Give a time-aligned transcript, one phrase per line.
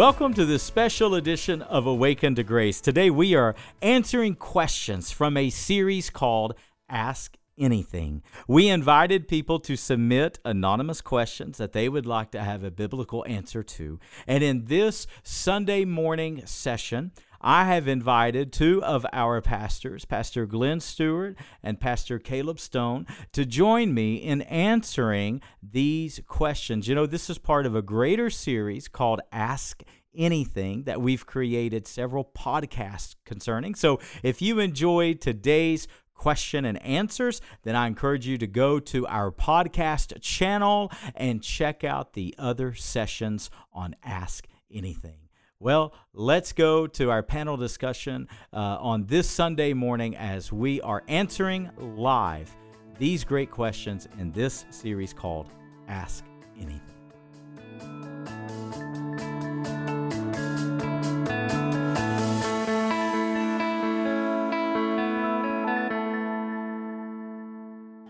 [0.00, 2.80] Welcome to this special edition of Awaken to Grace.
[2.80, 6.54] Today we are answering questions from a series called
[6.88, 8.22] Ask Anything.
[8.48, 13.26] We invited people to submit anonymous questions that they would like to have a biblical
[13.28, 14.00] answer to.
[14.26, 17.12] And in this Sunday morning session,
[17.42, 23.46] I have invited two of our pastors, Pastor Glenn Stewart and Pastor Caleb Stone, to
[23.46, 26.86] join me in answering these questions.
[26.86, 29.82] You know, this is part of a greater series called Ask
[30.16, 33.74] anything that we've created several podcasts concerning.
[33.74, 39.06] So if you enjoyed today's question and answers, then I encourage you to go to
[39.06, 45.28] our podcast channel and check out the other sessions on Ask Anything.
[45.58, 51.02] Well, let's go to our panel discussion uh, on this Sunday morning as we are
[51.08, 52.54] answering live
[52.98, 55.48] these great questions in this series called
[55.88, 56.24] Ask
[56.58, 56.80] Anything.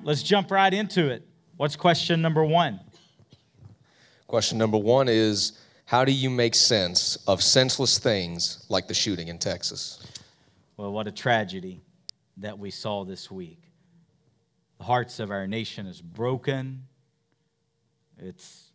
[0.02, 1.22] Let's jump right into it.
[1.58, 2.80] What's question number one?
[4.26, 9.28] Question number one is how do you make sense of senseless things like the shooting
[9.28, 10.02] in Texas?
[10.78, 11.82] Well, what a tragedy
[12.38, 13.60] that we saw this week.
[14.78, 16.86] The hearts of our nation is broken.
[18.18, 18.70] It's,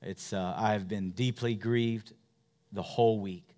[0.00, 2.14] it's, uh, I've been deeply grieved
[2.72, 3.54] the whole week.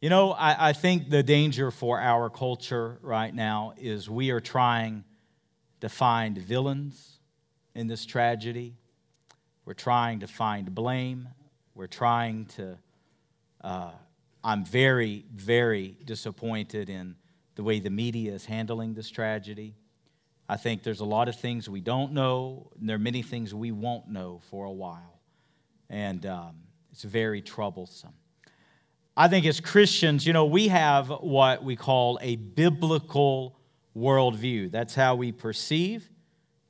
[0.00, 4.40] You know, I, I think the danger for our culture right now is we are
[4.40, 5.02] trying
[5.80, 7.18] to find villains
[7.74, 8.74] in this tragedy.
[9.64, 11.28] We're trying to find blame.
[11.74, 12.78] We're trying to,
[13.62, 13.90] uh,
[14.42, 17.16] I'm very, very disappointed in
[17.56, 19.74] the way the media is handling this tragedy.
[20.48, 23.52] I think there's a lot of things we don't know, and there are many things
[23.52, 25.20] we won't know for a while.
[25.90, 26.56] And um,
[26.92, 28.14] it's very troublesome.
[29.16, 33.55] I think as Christians, you know, we have what we call a biblical
[33.96, 34.70] worldview.
[34.70, 36.10] That's how we perceive,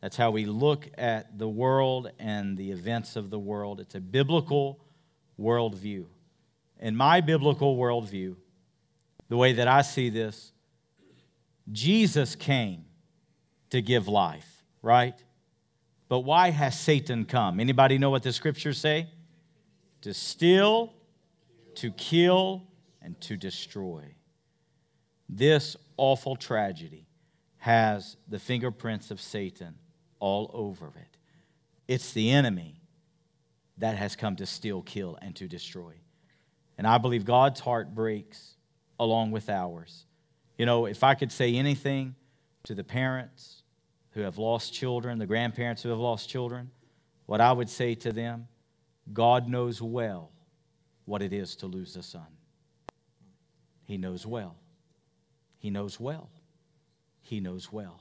[0.01, 3.81] that's how we look at the world and the events of the world.
[3.81, 4.79] It's a biblical
[5.41, 6.07] worldview.
[6.79, 8.37] In my biblical worldview,
[9.29, 10.53] the way that I see this,
[11.73, 12.85] Jesus came
[13.71, 15.21] to give life, right?
[16.09, 17.59] But why has Satan come?
[17.59, 19.09] Anybody know what the scriptures say?
[20.03, 20.93] To steal,
[21.77, 22.63] to kill,
[23.03, 24.15] and to destroy.
[25.29, 27.06] This awful tragedy
[27.67, 29.75] has the fingerprints of Satan
[30.21, 31.17] all over it.
[31.89, 32.81] It's the enemy
[33.79, 35.95] that has come to steal, kill, and to destroy.
[36.79, 38.55] And I believe God's heart breaks
[39.01, 40.07] along with ours.
[40.57, 42.15] You know, if I could say anything
[42.63, 43.65] to the parents
[44.11, 46.71] who have lost children, the grandparents who have lost children,
[47.27, 48.47] what I would say to them
[49.13, 50.31] God knows well
[51.05, 52.29] what it is to lose a son.
[53.87, 54.55] He knows well.
[55.59, 56.31] He knows well.
[57.27, 58.01] He knows well.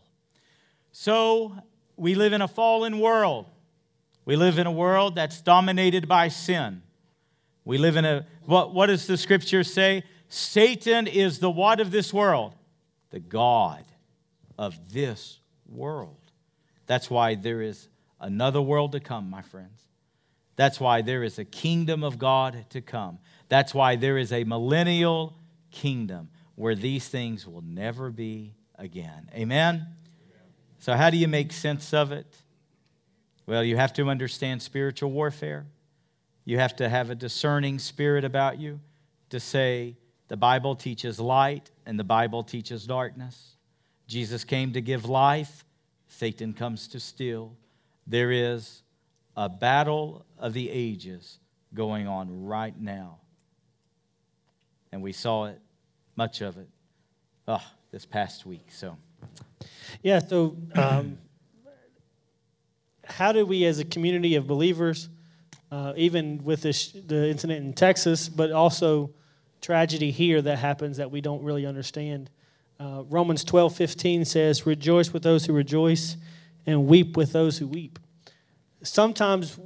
[0.92, 1.58] So,
[1.98, 3.48] we live in a fallen world.
[4.24, 6.84] We live in a world that's dominated by sin.
[7.64, 10.04] We live in a, what, what does the scripture say?
[10.30, 12.54] Satan is the what of this world?
[13.10, 13.84] The God
[14.60, 16.20] of this world.
[16.86, 17.88] That's why there is
[18.20, 19.82] another world to come, my friends.
[20.56, 23.18] That's why there is a kingdom of God to come.
[23.50, 25.36] That's why there is a millennial
[25.72, 29.30] kingdom where these things will never be again.
[29.34, 29.88] Amen?
[30.80, 32.28] So, how do you make sense of it?
[33.48, 35.66] Well, you have to understand spiritual warfare.
[36.46, 38.80] You have to have a discerning spirit about you
[39.30, 39.98] to say
[40.28, 43.56] the Bible teaches light and the Bible teaches darkness.
[44.08, 45.66] Jesus came to give life,
[46.08, 47.56] Satan comes to steal.
[48.08, 48.84] There is
[49.36, 51.40] a battle of the ages
[51.74, 53.20] going on right now.
[54.92, 55.60] And we saw it,
[56.16, 56.70] much of it,
[57.48, 57.64] oh,
[57.96, 58.66] this past week.
[58.72, 58.98] So,
[60.04, 61.18] yeah, so um,
[63.06, 65.08] how do we, as a community of believers,
[65.72, 69.12] uh, even with this, the incident in Texas, but also
[69.62, 72.30] tragedy here that happens that we don't really understand?
[72.82, 76.18] Uh, Romans 12 15 says, Rejoice with those who rejoice
[76.66, 77.98] and weep with those who weep.
[78.84, 79.58] Sometimes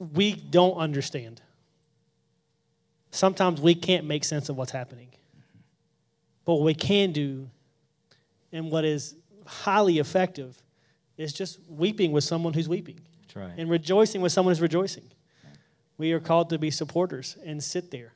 [0.00, 1.40] we don't understand.
[3.12, 5.10] Sometimes we can't make sense of what's happening.
[6.50, 7.48] But what we can do,
[8.50, 9.14] and what is
[9.46, 10.60] highly effective,
[11.16, 12.98] is just weeping with someone who's weeping.
[13.22, 13.52] That's right.
[13.56, 15.04] And rejoicing with someone who's rejoicing.
[15.96, 18.14] We are called to be supporters and sit there.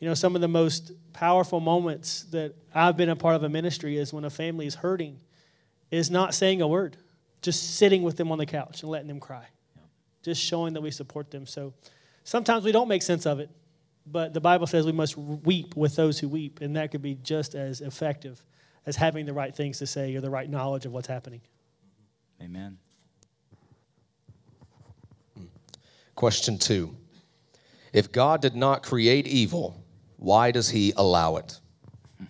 [0.00, 3.48] You know, some of the most powerful moments that I've been a part of a
[3.48, 5.18] ministry is when a family is hurting,
[5.90, 6.98] is not saying a word,
[7.40, 9.46] just sitting with them on the couch and letting them cry,
[10.22, 11.46] just showing that we support them.
[11.46, 11.72] So,
[12.26, 13.48] Sometimes we don't make sense of it,
[14.06, 17.14] but the Bible says we must weep with those who weep, and that could be
[17.14, 18.42] just as effective
[18.86, 21.40] as having the right things to say or the right knowledge of what's happening.
[22.40, 22.78] Amen.
[26.14, 26.96] Question two
[27.92, 29.84] If God did not create evil,
[30.16, 31.60] why does he allow it?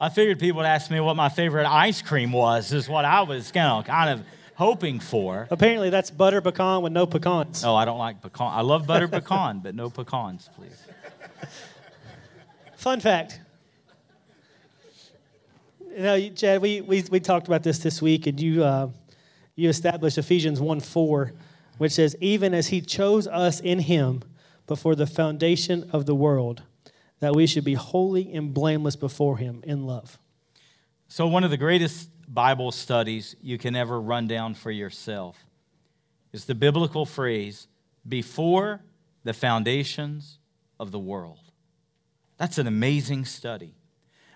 [0.00, 3.22] I figured people would ask me what my favorite ice cream was, is what I
[3.22, 5.48] was you know, kind of hoping for.
[5.50, 7.64] Apparently, that's butter pecan with no pecans.
[7.64, 8.52] Oh, I don't like pecan.
[8.52, 10.80] I love butter pecan, but no pecans, please.
[12.76, 13.40] Fun fact.
[15.96, 18.88] You know, Chad, we, we, we talked about this this week, and you, uh,
[19.54, 21.32] you established Ephesians 1 4,
[21.78, 24.22] which says, Even as he chose us in him
[24.66, 26.62] before the foundation of the world,
[27.20, 30.18] that we should be holy and blameless before him in love.
[31.08, 35.36] So, one of the greatest Bible studies you can ever run down for yourself
[36.32, 37.68] is the biblical phrase,
[38.06, 38.80] before
[39.22, 40.38] the foundations
[40.78, 41.38] of the world.
[42.36, 43.74] That's an amazing study.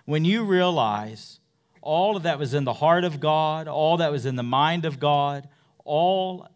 [0.04, 1.40] When you realize
[1.82, 4.84] all of that was in the heart of God, all that was in the mind
[4.84, 5.48] of God,
[5.84, 6.46] all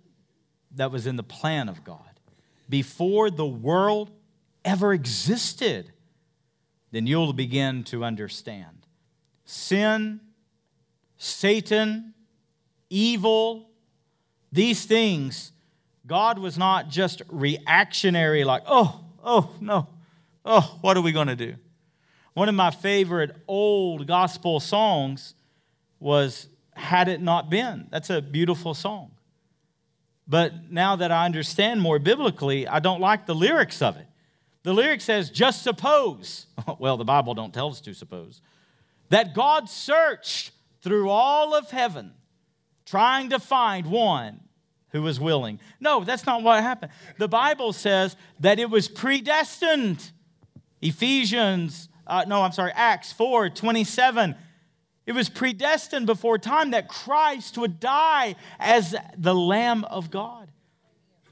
[0.75, 2.21] that was in the plan of God,
[2.69, 4.11] before the world
[4.65, 5.93] ever existed,
[6.93, 8.87] then you'll begin to understand.
[9.45, 10.21] Sin
[11.23, 12.15] Satan,
[12.91, 13.71] evil,
[14.51, 15.53] these things,
[16.05, 19.87] God was not just reactionary, like, oh, oh, no,
[20.45, 21.55] oh, what are we going to do?
[22.35, 25.35] One of my favorite old gospel songs
[26.01, 27.87] was Had It Not Been.
[27.93, 29.13] That's a beautiful song.
[30.27, 34.09] But now that I understand more biblically, I don't like the lyrics of it.
[34.65, 36.49] The lyric says, just suppose,
[36.81, 38.41] well, the Bible don't tell us to suppose,
[39.11, 40.51] that God searched
[40.83, 42.13] through all of heaven
[42.85, 44.41] trying to find one
[44.91, 45.59] who was willing.
[45.81, 46.93] No, that's not what happened.
[47.19, 50.11] The Bible says that it was predestined.
[50.81, 54.35] Ephesians, uh, no, I'm sorry, Acts 4 27.
[55.05, 60.51] It was predestined before time that Christ would die as the Lamb of God.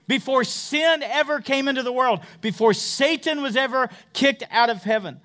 [0.08, 5.20] Before sin ever came into the world, before Satan was ever kicked out of heaven,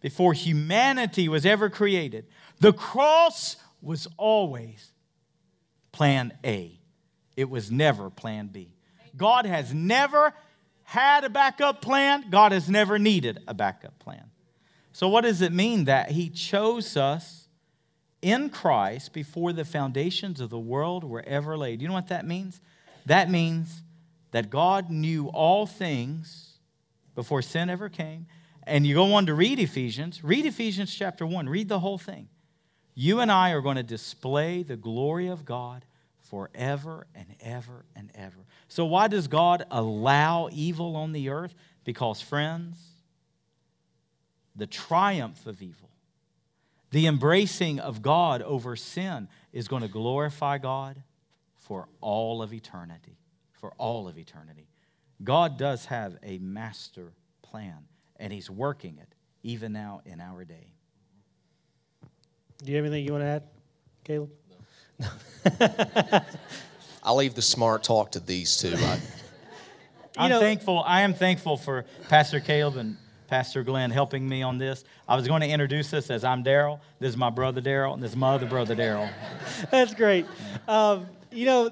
[0.00, 2.26] before humanity was ever created,
[2.58, 4.92] the cross was always
[5.90, 6.78] plan A,
[7.36, 8.74] it was never plan B.
[9.16, 10.32] God has never
[10.84, 14.30] had a backup plan, God has never needed a backup plan.
[14.92, 17.48] So, what does it mean that He chose us
[18.20, 21.82] in Christ before the foundations of the world were ever laid?
[21.82, 22.60] You know what that means?
[23.06, 23.82] That means
[24.30, 26.58] that God knew all things
[27.14, 28.26] before sin ever came.
[28.64, 32.28] And you go on to read Ephesians, read Ephesians chapter 1, read the whole thing.
[32.94, 35.84] You and I are going to display the glory of God
[36.20, 38.38] forever and ever and ever.
[38.68, 41.54] So, why does God allow evil on the earth?
[41.84, 42.78] Because, friends,
[44.54, 45.90] the triumph of evil,
[46.90, 51.02] the embracing of God over sin is going to glorify God
[51.58, 53.16] for all of eternity.
[53.52, 54.66] For all of eternity.
[55.22, 57.12] God does have a master
[57.42, 57.86] plan,
[58.16, 60.72] and He's working it even now in our day.
[62.62, 63.42] Do you have anything you want to add,
[64.04, 64.30] Caleb?
[65.00, 65.08] No.
[67.02, 68.74] I'll leave the smart talk to these two.
[68.76, 69.00] I,
[70.16, 70.80] I'm know, thankful.
[70.86, 74.84] I am thankful for Pastor Caleb and Pastor Glenn helping me on this.
[75.08, 76.78] I was going to introduce this as I'm Daryl.
[77.00, 79.10] This is my brother Daryl, and this is my other brother Daryl.
[79.72, 80.26] That's great.
[80.68, 81.70] Um, you know,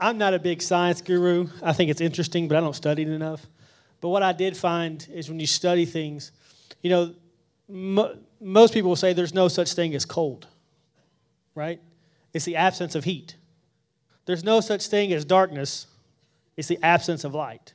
[0.00, 1.46] I'm not a big science guru.
[1.62, 3.46] I think it's interesting, but I don't study it enough.
[4.00, 6.32] But what I did find is when you study things,
[6.82, 7.14] you know,
[7.68, 10.46] mo- most people will say there's no such thing as cold,
[11.54, 11.80] right?
[12.32, 13.36] It's the absence of heat.
[14.26, 15.86] There's no such thing as darkness,
[16.56, 17.72] it's the absence of light.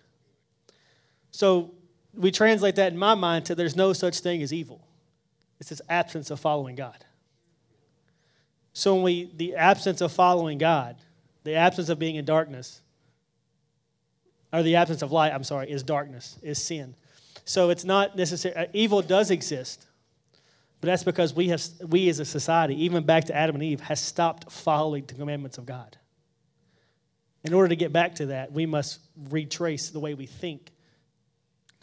[1.32, 1.72] So
[2.14, 4.86] we translate that in my mind to there's no such thing as evil.
[5.60, 7.06] It's this absence of following God.
[8.74, 10.98] So when we the absence of following God,
[11.44, 12.82] the absence of being in darkness,
[14.54, 16.96] or the absence of light, I'm sorry, is darkness, is sin.
[17.46, 18.56] So it's not necessary.
[18.56, 19.86] Uh, evil does exist,
[20.82, 23.82] but that's because we, have, we as a society, even back to Adam and Eve,
[23.82, 25.96] has stopped following the commandments of God.
[27.44, 30.72] In order to get back to that, we must retrace the way we think,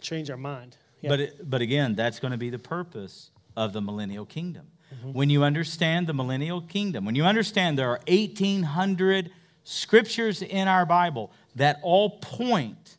[0.01, 0.77] change our mind.
[1.01, 1.11] Yeah.
[1.11, 4.67] But, it, but again, that's going to be the purpose of the millennial kingdom.
[4.93, 5.13] Mm-hmm.
[5.13, 9.31] When you understand the millennial kingdom, when you understand there are 1,800
[9.63, 12.97] scriptures in our Bible that all point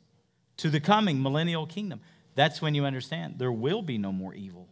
[0.57, 1.99] to the coming millennial kingdom,
[2.35, 4.68] that's when you understand there will be no more evil.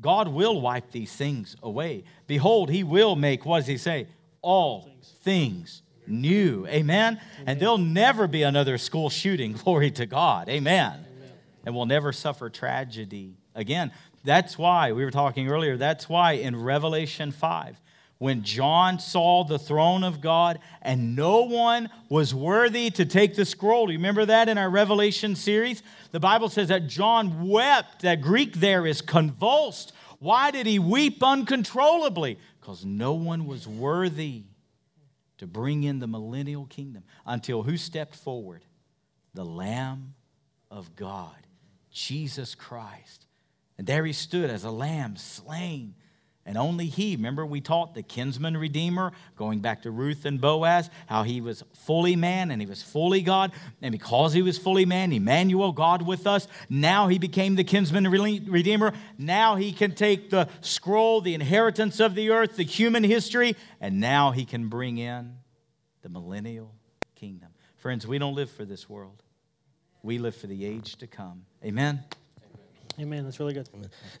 [0.00, 2.04] God will wipe these things away.
[2.26, 4.08] Behold, he will make, what does he say?
[4.42, 4.88] All
[5.22, 6.66] things, new.
[6.66, 7.20] Amen?
[7.46, 9.52] And there'll never be another school shooting.
[9.64, 10.48] Glory to God.
[10.48, 11.04] Amen.
[11.64, 13.90] And we'll never suffer tragedy again.
[14.22, 17.80] That's why, we were talking earlier, that's why in Revelation 5,
[18.18, 23.44] when John saw the throne of God and no one was worthy to take the
[23.44, 23.86] scroll.
[23.86, 25.82] Do you remember that in our Revelation series?
[26.12, 28.02] The Bible says that John wept.
[28.02, 29.92] That Greek there is convulsed.
[30.18, 32.38] Why did he weep uncontrollably?
[32.60, 34.44] Because no one was worthy
[35.38, 38.64] to bring in the millennial kingdom until who stepped forward?
[39.34, 40.14] The Lamb
[40.70, 41.46] of God,
[41.90, 43.26] Jesus Christ.
[43.76, 45.94] And there he stood as a lamb slain
[46.46, 50.88] and only he, remember we taught the kinsman redeemer, going back to Ruth and Boaz,
[51.06, 53.50] how he was fully man and he was fully God.
[53.82, 58.08] And because he was fully man, Emmanuel, God with us, now he became the kinsman
[58.08, 58.92] redeemer.
[59.18, 63.98] Now he can take the scroll, the inheritance of the earth, the human history, and
[63.98, 65.34] now he can bring in
[66.02, 66.72] the millennial
[67.16, 67.48] kingdom.
[67.74, 69.24] Friends, we don't live for this world,
[70.04, 71.44] we live for the age to come.
[71.64, 72.04] Amen.
[72.98, 73.24] Amen.
[73.24, 73.68] That's really good.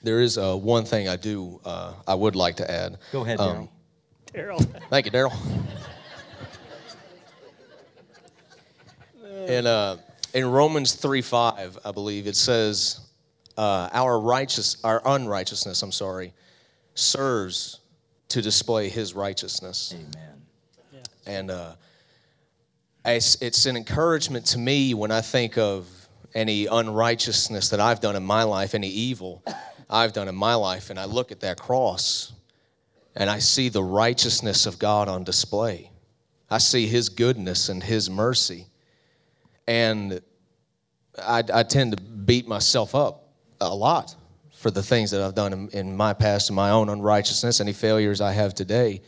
[0.02, 2.98] There is uh, one thing I do, uh, I would like to add.
[3.10, 3.68] Go ahead, um,
[4.32, 4.58] Daryl.
[4.58, 4.82] Daryl.
[4.90, 5.32] Thank you, Daryl.
[9.48, 9.96] in, uh,
[10.34, 13.00] in Romans 3 5, I believe, it says,
[13.56, 16.34] uh, our righteous, our unrighteousness, I'm sorry,
[16.94, 17.80] serves
[18.28, 19.94] to display his righteousness.
[19.94, 20.42] Amen.
[20.92, 21.00] Yeah.
[21.26, 21.72] And uh,
[23.06, 26.05] it's, it's an encouragement to me when I think of
[26.36, 29.42] any unrighteousness that I've done in my life, any evil
[29.88, 32.32] I've done in my life, and I look at that cross
[33.16, 35.90] and I see the righteousness of God on display.
[36.50, 38.66] I see His goodness and His mercy.
[39.66, 40.20] And
[41.18, 44.14] I, I tend to beat myself up a lot
[44.52, 47.72] for the things that I've done in, in my past and my own unrighteousness, any
[47.72, 49.00] failures I have today.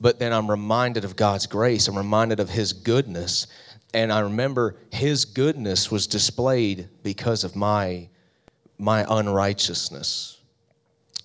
[0.00, 1.88] But then I'm reminded of God's grace.
[1.88, 3.48] I'm reminded of His goodness
[3.94, 8.08] and I remember his goodness was displayed because of my,
[8.78, 10.38] my unrighteousness.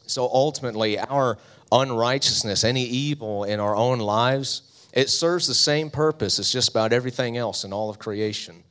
[0.06, 1.38] So ultimately, our
[1.72, 6.94] unrighteousness, any evil in our own lives, it serves the same purpose as just about
[6.94, 8.64] everything else in all of creation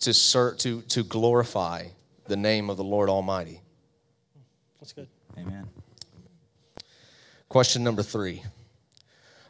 [0.00, 1.84] to, ser- to, to glorify
[2.26, 3.60] the name of the Lord Almighty.
[4.80, 5.08] That's good.
[5.38, 5.68] Amen.
[7.48, 8.42] Question number three.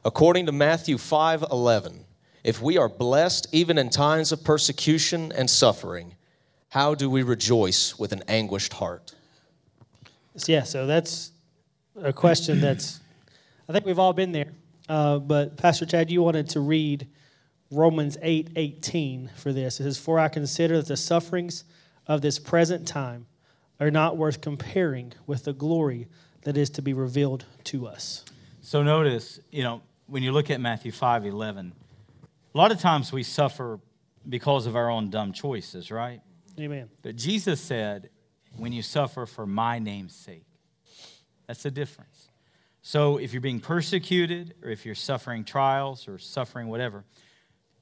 [0.05, 2.06] According to Matthew 5 11,
[2.47, 6.15] if we are blessed even in times of persecution and suffering,
[6.69, 9.17] how do we rejoice with an anguished heart?
[10.47, 11.33] Yeah, so that's
[12.00, 13.00] a question that's,
[13.69, 14.53] I think we've all been there.
[14.88, 17.09] Uh, but Pastor Chad, you wanted to read
[17.73, 19.81] Romans 8 18 for this.
[19.81, 21.65] It says, For I consider that the sufferings
[22.07, 23.26] of this present time
[23.81, 26.07] are not worth comparing with the glory
[26.43, 28.25] that is to be revealed to us.
[28.61, 31.73] So notice, you know, when you look at Matthew 5 11,
[32.57, 33.79] a lot of times we suffer
[34.27, 36.23] because of our own dumb choices, right?
[36.59, 36.89] Amen.
[37.03, 38.09] But Jesus said,
[38.57, 40.47] when you suffer for my name's sake,
[41.47, 42.31] that's the difference.
[42.81, 47.05] So if you're being persecuted or if you're suffering trials or suffering whatever,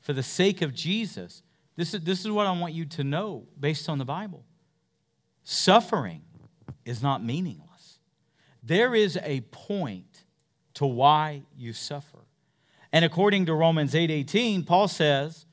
[0.01, 1.45] for the sake of Jesus,
[1.77, 4.45] this is, this is what I want you to know based on the Bible.
[5.45, 6.23] Suffering
[6.85, 8.01] is not meaningless.
[8.61, 10.25] There is a point
[10.75, 12.14] to why you suffer.
[12.95, 15.47] And according to Romans 8:18, 8, Paul says,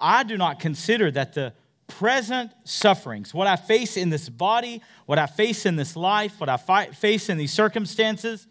[0.00, 1.54] "I do not consider that the
[1.86, 6.48] present sufferings, what I face in this body, what I face in this life, what
[6.48, 8.48] I face in these circumstances,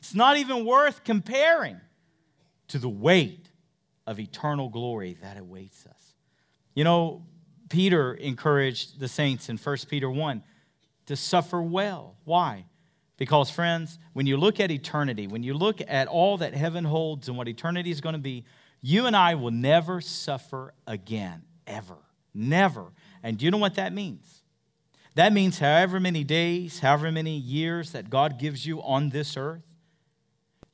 [0.00, 1.80] it's not even worth comparing
[2.66, 3.48] to the weight
[4.08, 6.14] of eternal glory that awaits us."
[6.74, 7.24] You know,
[7.68, 10.42] Peter encouraged the saints in 1 Peter 1
[11.06, 12.16] to suffer well.
[12.24, 12.64] Why?
[13.18, 17.28] Because, friends, when you look at eternity, when you look at all that heaven holds
[17.28, 18.44] and what eternity is going to be,
[18.80, 21.98] you and I will never suffer again, ever.
[22.34, 22.86] Never.
[23.22, 24.42] And do you know what that means?
[25.14, 29.62] That means however many days, however many years that God gives you on this earth,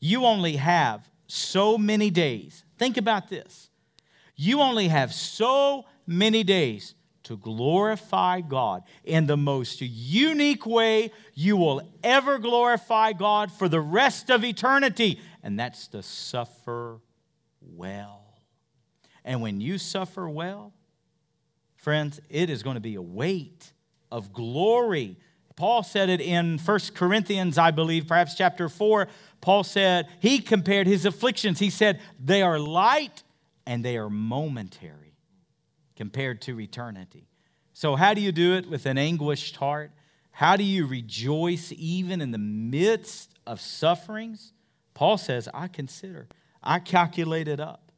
[0.01, 2.65] you only have so many days.
[2.79, 3.69] Think about this.
[4.37, 6.95] You only have so many days
[7.25, 13.81] to glorify God in the most unique way you will ever glorify God for the
[13.81, 17.01] rest of eternity, and that's to suffer
[17.61, 18.25] well.
[19.25, 20.73] And when you suffer well,
[21.77, 23.73] friends, it is going to be a weight
[24.11, 25.17] of glory.
[25.55, 29.09] Paul said it in 1 Corinthians, I believe, perhaps chapter 4.
[29.41, 31.59] Paul said, he compared his afflictions.
[31.59, 33.23] He said, they are light
[33.67, 35.08] and they are momentary
[35.99, 37.27] compared to eternity.
[37.73, 39.91] So, how do you do it with an anguished heart?
[40.31, 44.53] How do you rejoice even in the midst of sufferings?
[44.95, 46.29] Paul says, I consider,
[46.63, 47.91] I calculate it up.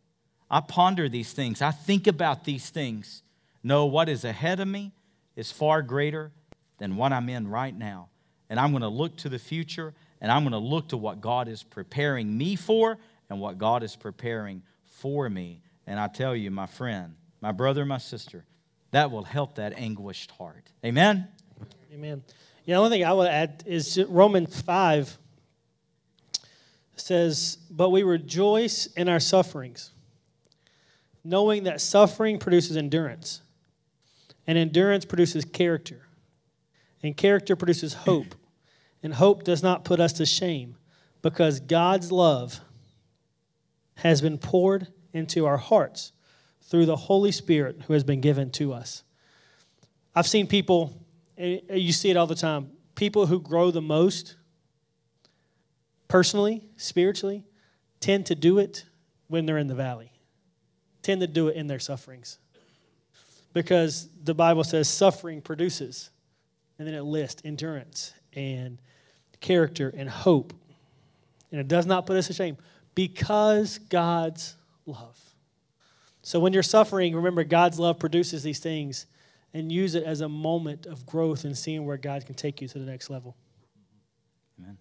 [0.50, 1.60] I ponder these things.
[1.60, 3.22] I think about these things.
[3.62, 4.92] Know what is ahead of me
[5.36, 6.32] is far greater
[6.78, 8.08] than what I'm in right now.
[8.48, 9.92] And I'm going to look to the future
[10.22, 12.96] and I'm going to look to what God is preparing me for
[13.28, 15.60] and what God is preparing for me.
[15.86, 18.44] And I tell you, my friend, my brother, my sister,
[18.90, 20.70] that will help that anguished heart.
[20.84, 21.28] Amen?
[21.92, 22.22] Amen.
[22.64, 25.18] Yeah, the only thing I would add is Romans 5
[26.96, 29.90] says, But we rejoice in our sufferings,
[31.24, 33.42] knowing that suffering produces endurance,
[34.46, 36.06] and endurance produces character,
[37.02, 38.34] and character produces hope.
[39.02, 40.76] And hope does not put us to shame,
[41.22, 42.60] because God's love
[43.94, 46.12] has been poured into our hearts
[46.70, 49.02] through the Holy Spirit who has been given to us.
[50.14, 50.92] I've seen people,
[51.36, 54.36] you see it all the time, people who grow the most
[56.08, 57.44] personally, spiritually,
[58.00, 58.84] tend to do it
[59.28, 60.12] when they're in the valley,
[61.02, 62.38] tend to do it in their sufferings.
[63.52, 66.10] Because the Bible says suffering produces,
[66.78, 68.78] and then it lists endurance and
[69.40, 70.52] character and hope.
[71.50, 72.56] And it does not put us to shame
[72.94, 74.54] because God's
[74.86, 75.18] love.
[76.22, 79.06] So when you're suffering, remember God's love produces these things
[79.54, 82.68] and use it as a moment of growth and seeing where God can take you
[82.68, 83.36] to the next level.
[84.60, 84.78] Amen.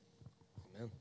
[0.78, 0.92] Amen.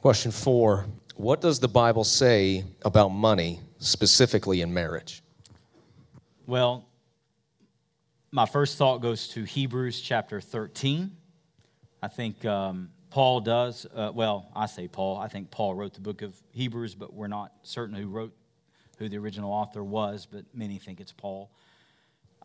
[0.00, 5.22] Question four What does the Bible say about money, specifically in marriage?
[6.46, 6.86] Well,
[8.30, 11.16] my first thought goes to Hebrews chapter 13.
[12.02, 13.86] I think um, Paul does.
[13.94, 15.16] Uh, well, I say Paul.
[15.16, 18.34] I think Paul wrote the book of Hebrews, but we're not certain who wrote
[18.98, 21.50] who the original author was, but many think it's Paul.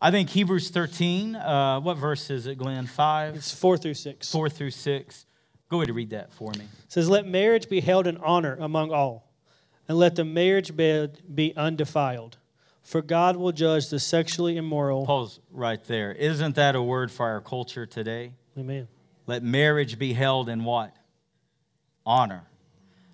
[0.02, 2.86] I think Hebrews 13, uh, what verse is it, Glenn?
[2.86, 3.36] Five?
[3.36, 4.30] It's four through six.
[4.30, 5.26] Four through six.
[5.68, 6.64] Go ahead and read that for me.
[6.64, 9.30] It says, Let marriage be held in honor among all,
[9.88, 12.38] and let the marriage bed be undefiled.
[12.82, 15.06] For God will judge the sexually immoral.
[15.06, 16.12] Paul's right there.
[16.12, 18.32] Isn't that a word for our culture today?
[18.58, 18.88] Amen.
[19.26, 20.96] Let marriage be held in what?
[22.04, 22.44] Honor.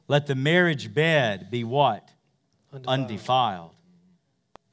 [0.08, 2.08] Let the marriage bed be what?
[2.76, 3.00] Undefiled.
[3.00, 3.70] Undefiled.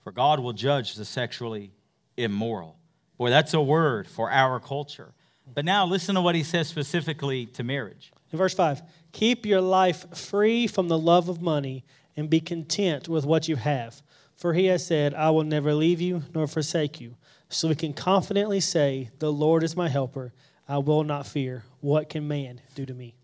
[0.04, 1.72] For God will judge the sexually
[2.18, 2.78] immoral.
[3.18, 5.14] Boy, that's a word for our culture.
[5.54, 8.12] But now listen to what he says specifically to marriage.
[8.32, 11.84] In verse 5, keep your life free from the love of money
[12.16, 14.02] and be content with what you have.
[14.36, 17.16] For he has said, I will never leave you nor forsake you.
[17.50, 20.34] So we can confidently say, The Lord is my helper.
[20.68, 21.64] I will not fear.
[21.82, 23.16] What can man do to me?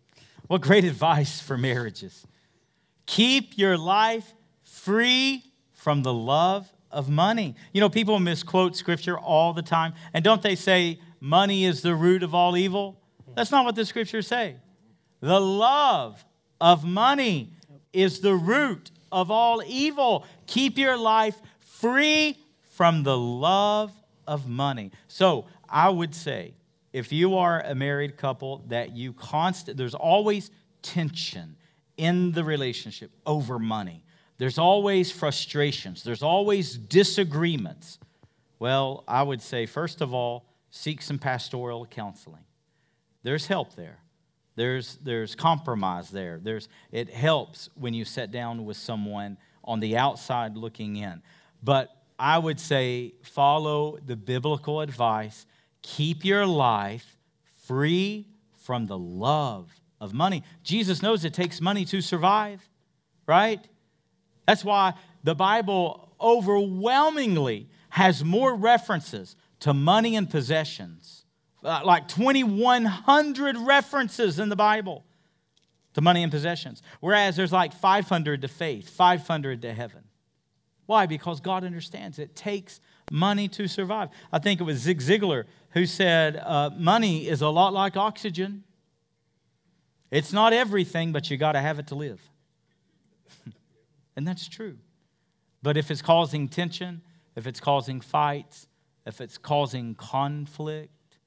[0.48, 2.26] What great advice for marriages.
[3.06, 4.34] Keep your life
[4.80, 7.56] free from the love of money.
[7.74, 9.94] You know, people misquote scripture all the time.
[10.14, 13.00] And don't they say money is the root of all evil?
[13.36, 14.56] That's not what the scriptures say.
[15.22, 16.24] The love
[16.60, 17.54] of money
[17.94, 20.26] is the root of all evil.
[20.48, 22.38] Keep your life free
[22.72, 23.92] from the love
[24.28, 24.92] of money.
[25.08, 26.54] So I would say,
[26.94, 30.50] if you are a married couple, that you constant, there's always
[30.82, 31.56] tension
[31.98, 34.04] in the relationship over money.
[34.40, 38.00] There's always frustrations, there's always disagreements.
[38.58, 42.44] Well, I would say, first of all, seek some pastoral counseling.
[43.24, 44.00] There's help there.
[44.56, 46.40] There's, there's compromise there.
[46.42, 51.22] There's, it helps when you sit down with someone on the outside looking in.
[51.64, 55.46] But I would say follow the biblical advice.
[55.82, 57.18] Keep your life
[57.66, 59.70] free from the love
[60.02, 60.44] of money.
[60.64, 62.68] Jesus knows it takes money to survive,
[63.26, 63.66] right?
[64.50, 71.26] That's why the Bible overwhelmingly has more references to money and possessions,
[71.64, 75.06] uh, like 2,100 references in the Bible
[75.94, 80.06] to money and possessions, whereas there's like 500 to faith, 500 to heaven.
[80.88, 81.06] Why?
[81.06, 82.82] Because God understands it takes
[83.12, 84.10] money to survive.
[84.34, 88.64] I think it was Zig Ziglar who said, uh, Money is a lot like oxygen.
[90.10, 92.20] It's not everything, but you got to have it to live.
[94.16, 94.78] And that's true.
[95.62, 97.02] But if it's causing tension,
[97.36, 98.68] if it's causing fights,
[99.06, 101.18] if it's causing conflict,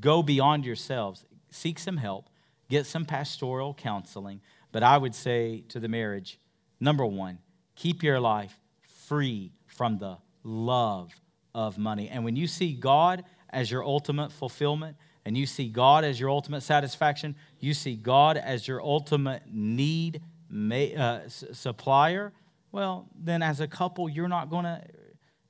[0.00, 1.24] go beyond yourselves.
[1.50, 2.28] Seek some help,
[2.68, 4.40] get some pastoral counseling.
[4.72, 6.38] But I would say to the marriage
[6.80, 7.38] number one,
[7.76, 8.60] keep your life
[9.06, 11.12] free from the love
[11.54, 12.08] of money.
[12.08, 16.28] And when you see God as your ultimate fulfillment, and you see God as your
[16.28, 22.32] ultimate satisfaction, you see God as your ultimate need uh, supplier,
[22.72, 24.82] well, then as a couple, you're not going to,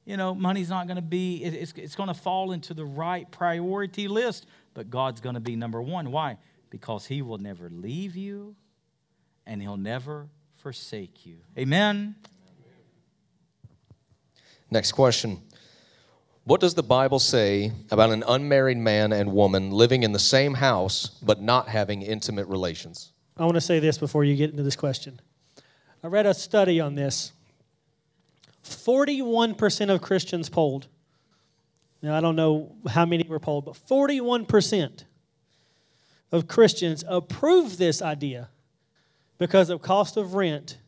[0.04, 3.30] you know, money's not going to be, it's, it's going to fall into the right
[3.30, 6.11] priority list, but God's going to be number one.
[6.11, 6.38] Why?
[6.70, 8.57] Because He will never leave you
[9.46, 11.37] and he'll never forsake you.
[11.59, 12.14] Amen.
[14.70, 15.42] Next question.
[16.44, 20.52] What does the Bible say about an unmarried man and woman living in the same
[20.52, 23.13] house but not having intimate relations?
[23.37, 25.20] I want to say this before you get into this question.
[26.03, 27.33] I read a study on this.
[28.64, 30.87] 41% of Christians polled.
[32.03, 35.05] Now, I don't know how many were polled, but 41%
[36.33, 38.51] of Christians approve this idea
[39.38, 40.79] because of cost of rent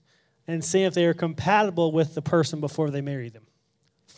[0.47, 3.47] and see if they are compatible with the person before they marry them.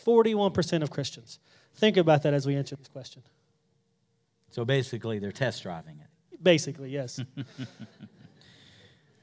[0.05, 1.39] 41% of Christians.
[1.75, 3.23] Think about that as we answer this question.
[4.51, 6.43] So basically, they're test driving it.
[6.43, 7.19] Basically, yes.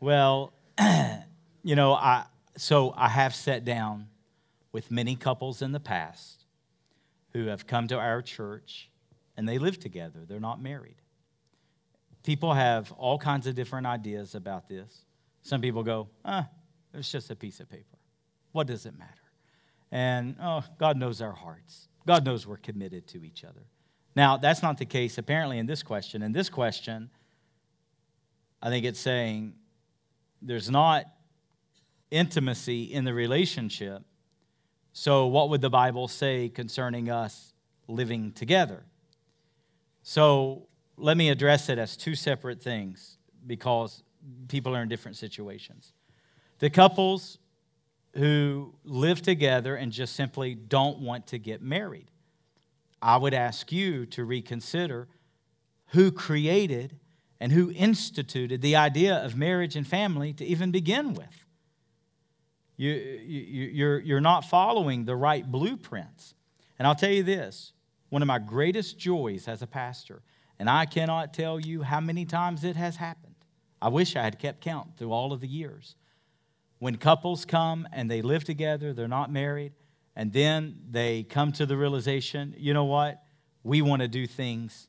[0.01, 0.53] well,
[1.63, 4.09] you know, I so I have sat down
[4.73, 6.45] with many couples in the past
[7.33, 8.91] who have come to our church
[9.37, 10.21] and they live together.
[10.27, 10.97] They're not married.
[12.23, 15.05] People have all kinds of different ideas about this.
[15.43, 16.49] Some people go, ah,
[16.95, 17.99] it's just a piece of paper.
[18.53, 19.13] What does it matter?
[19.93, 21.89] And oh, God knows our hearts.
[22.07, 23.63] God knows we're committed to each other.
[24.17, 26.23] Now, that's not the case apparently in this question.
[26.23, 27.11] In this question,
[28.63, 29.55] I think it's saying
[30.43, 31.07] there's not
[32.11, 34.03] intimacy in the relationship.
[34.93, 37.53] So, what would the Bible say concerning us
[37.89, 38.85] living together?
[40.03, 44.03] So, let me address it as two separate things because
[44.49, 45.93] people are in different situations.
[46.59, 47.39] The couples
[48.15, 52.11] who live together and just simply don't want to get married.
[53.03, 55.09] I would ask you to reconsider
[55.89, 56.99] who created
[57.41, 61.45] and who instituted the idea of marriage and family to even begin with.
[62.77, 66.35] You, you, you're, you're not following the right blueprints.
[66.79, 67.73] And I'll tell you this
[68.09, 70.23] one of my greatest joys as a pastor,
[70.59, 73.35] and I cannot tell you how many times it has happened.
[73.83, 75.97] I wish I had kept count through all of the years
[76.79, 79.73] when couples come and they live together, they're not married,
[80.15, 83.23] and then they come to the realization, you know what?
[83.63, 84.89] We want to do things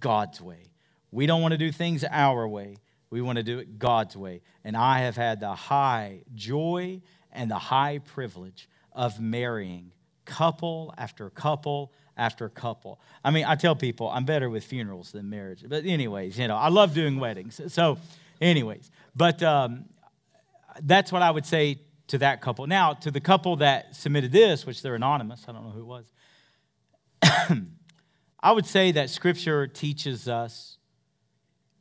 [0.00, 0.72] God's way.
[1.10, 2.76] We don't want to do things our way.
[3.10, 4.42] We want to do it God's way.
[4.64, 7.00] And I have had the high joy
[7.32, 9.92] and the high privilege of marrying
[10.24, 13.00] couple after couple after couple.
[13.24, 15.64] I mean, I tell people I'm better with funerals than marriage.
[15.66, 17.60] But, anyways, you know, I love doing weddings.
[17.68, 17.98] So,
[18.40, 19.84] anyways, but um,
[20.82, 22.66] that's what I would say to that couple.
[22.66, 25.86] Now, to the couple that submitted this, which they're anonymous, I don't know who it
[25.86, 26.04] was,
[28.40, 30.78] I would say that Scripture teaches us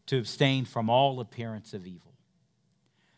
[0.08, 2.13] to abstain from all appearance of evil.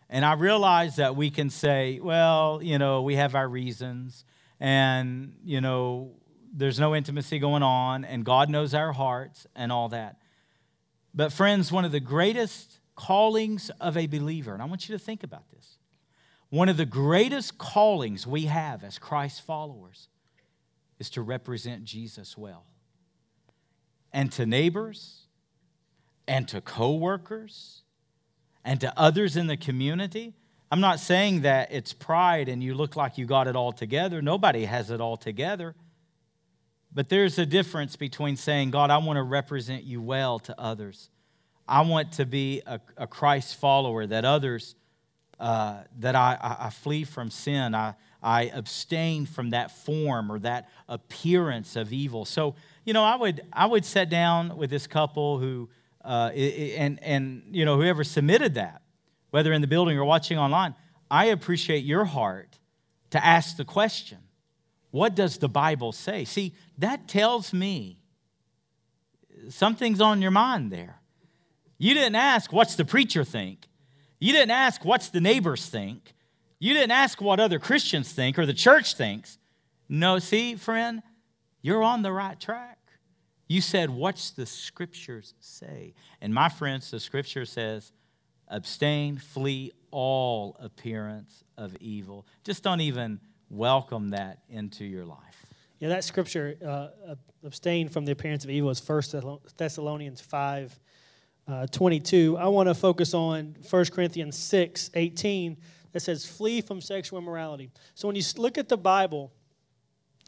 [0.10, 4.23] And I realize that we can say, well, you know, we have our reasons,
[4.60, 6.12] and, you know,
[6.54, 10.17] there's no intimacy going on, and God knows our hearts and all that.
[11.13, 14.54] But, friends, one of the greatest callings of a believer.
[14.54, 15.78] And I want you to think about this.
[16.50, 20.10] One of the greatest callings we have as Christ followers
[21.00, 22.65] is to represent Jesus well.
[24.12, 25.26] And to neighbors,
[26.27, 27.83] and to coworkers,
[28.63, 30.33] and to others in the community.
[30.69, 34.21] I'm not saying that it's pride and you look like you got it all together.
[34.21, 35.75] Nobody has it all together.
[36.93, 41.09] But there's a difference between saying, God, I want to represent you well to others
[41.67, 44.75] I want to be a, a Christ follower, that others,
[45.39, 47.75] uh, that I, I, I flee from sin.
[47.75, 52.25] I, I abstain from that form or that appearance of evil.
[52.25, 55.69] So, you know, I would, I would sit down with this couple who,
[56.07, 58.81] uh, and, and, you know, whoever submitted that,
[59.31, 60.73] whether in the building or watching online,
[61.11, 62.59] I appreciate your heart
[63.09, 64.19] to ask the question
[64.91, 66.23] what does the Bible say?
[66.23, 68.01] See, that tells me
[69.49, 71.01] something's on your mind there.
[71.77, 73.67] You didn't ask, what's the preacher think?
[74.19, 76.13] You didn't ask, what's the neighbors think?
[76.57, 79.37] You didn't ask what other Christians think or the church thinks.
[79.89, 81.03] No, see, friend,
[81.61, 82.76] you're on the right track.
[83.47, 85.93] You said, what's the scriptures say?
[86.21, 87.93] And my friends, the scripture says,
[88.49, 92.25] abstain, flee all appearance of evil.
[92.43, 95.45] Just don't even welcome that into your life.
[95.79, 100.79] Yeah, that scripture, uh, abstain from the appearance of evil, is 1 Thessalonians 5
[101.47, 105.57] uh, 22, I want to focus on 1 Corinthians 6 18
[105.93, 107.71] that says, Flee from sexual immorality.
[107.95, 109.31] So when you look at the Bible,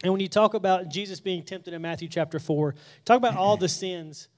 [0.03, 3.57] and when you talk about Jesus being tempted in Matthew chapter 4, talk about all
[3.57, 4.29] the sins,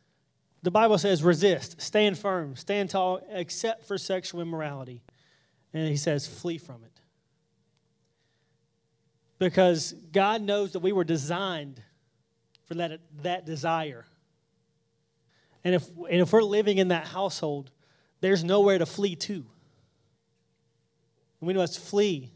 [0.63, 5.03] the Bible says, resist, stand firm, stand tall, except for sexual immorality.
[5.73, 6.91] And he says, flee from it.
[9.39, 11.81] Because God knows that we were designed
[12.65, 14.05] for that, that desire.
[15.63, 17.71] And if, and if we're living in that household,
[18.19, 19.45] there's nowhere to flee to.
[21.39, 22.31] We must flee,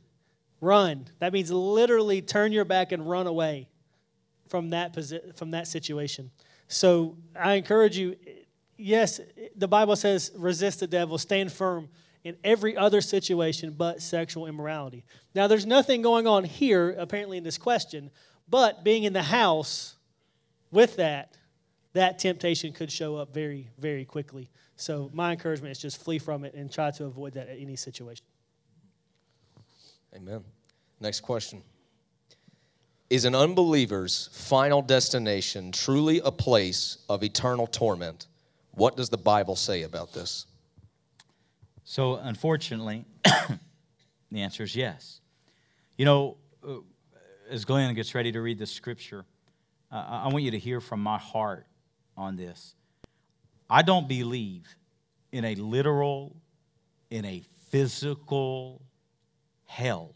[0.65, 1.05] run.
[1.19, 3.69] That means literally turn your back and run away
[4.47, 6.31] from that, posi- from that situation.
[6.67, 8.15] So I encourage you,
[8.77, 9.19] yes,
[9.55, 11.89] the Bible says resist the devil, stand firm
[12.23, 15.05] in every other situation but sexual immorality.
[15.33, 18.09] Now, there's nothing going on here, apparently, in this question,
[18.49, 19.95] but being in the house
[20.71, 21.37] with that,
[21.93, 24.49] that temptation could show up very, very quickly.
[24.75, 27.75] So, my encouragement is just flee from it and try to avoid that at any
[27.75, 28.25] situation.
[30.15, 30.43] Amen.
[30.99, 31.61] Next question.
[33.09, 38.27] Is an unbeliever's final destination truly a place of eternal torment?
[38.71, 40.47] What does the Bible say about this?
[41.83, 43.05] So, unfortunately,
[44.31, 45.21] the answer is yes.
[45.97, 46.77] You know, uh,
[47.49, 49.23] as Glenn gets ready to read the scripture,
[49.91, 51.67] I want you to hear from my heart
[52.17, 52.73] on this.
[53.69, 54.67] I don't believe
[55.31, 56.35] in a literal,
[57.09, 58.81] in a physical
[59.65, 60.15] hell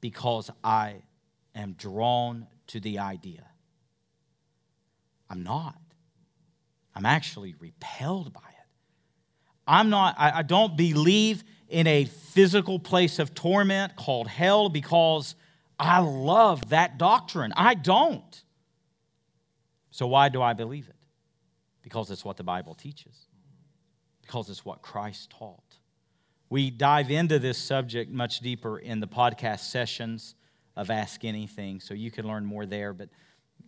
[0.00, 1.02] because I
[1.54, 3.44] am drawn to the idea.
[5.28, 5.76] I'm not.
[6.94, 8.68] I'm actually repelled by it.
[9.66, 15.34] I'm not, I, I don't believe in a physical place of torment called hell because
[15.78, 17.52] I love that doctrine.
[17.56, 18.42] I don't.
[19.90, 20.96] So why do I believe it?
[21.82, 23.16] Because it's what the Bible teaches,
[24.22, 25.65] because it's what Christ taught.
[26.48, 30.36] We dive into this subject much deeper in the podcast sessions
[30.76, 32.92] of Ask Anything, so you can learn more there.
[32.92, 33.08] But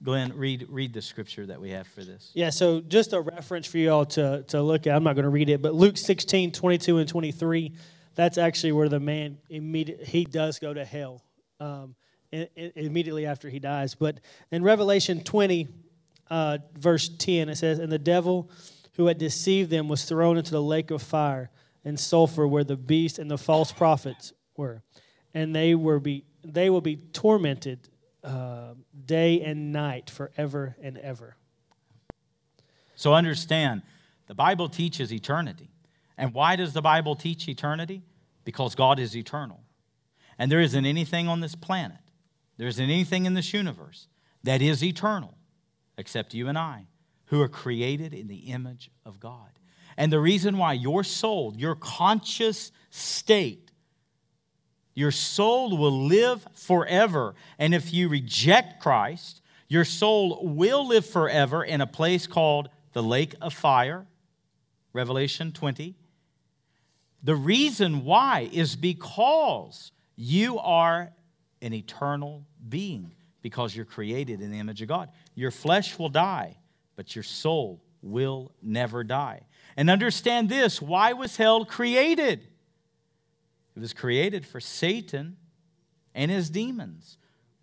[0.02, 2.30] Glenn, read, read the scripture that we have for this.
[2.34, 4.94] Yeah, so just a reference for you all to, to look at.
[4.94, 7.72] I'm not going to read it, but Luke 16, 22 and 23,
[8.14, 11.24] that's actually where the man, immediate, he does go to hell
[11.58, 11.96] um,
[12.30, 13.96] immediately after he dies.
[13.96, 14.20] But
[14.52, 15.66] in Revelation 20,
[16.30, 18.50] uh, verse 10, it says, And the devil
[18.94, 21.50] who had deceived them was thrown into the lake of fire
[21.88, 24.82] and sulfur where the beast and the false prophets were.
[25.32, 27.88] And they, were be, they will be tormented
[28.22, 28.74] uh,
[29.06, 31.36] day and night forever and ever.
[32.94, 33.82] So understand,
[34.26, 35.70] the Bible teaches eternity.
[36.18, 38.02] And why does the Bible teach eternity?
[38.44, 39.60] Because God is eternal.
[40.38, 41.98] And there isn't anything on this planet,
[42.58, 44.08] there isn't anything in this universe
[44.42, 45.38] that is eternal
[45.96, 46.86] except you and I,
[47.26, 49.57] who are created in the image of God.
[49.98, 53.72] And the reason why your soul, your conscious state,
[54.94, 57.34] your soul will live forever.
[57.58, 63.02] And if you reject Christ, your soul will live forever in a place called the
[63.02, 64.06] lake of fire,
[64.92, 65.96] Revelation 20.
[67.24, 71.12] The reason why is because you are
[71.60, 73.10] an eternal being,
[73.42, 75.10] because you're created in the image of God.
[75.34, 76.56] Your flesh will die,
[76.94, 79.42] but your soul will never die.
[79.78, 82.48] And understand this why was hell created?
[83.76, 85.36] It was created for Satan
[86.16, 87.16] and his demons.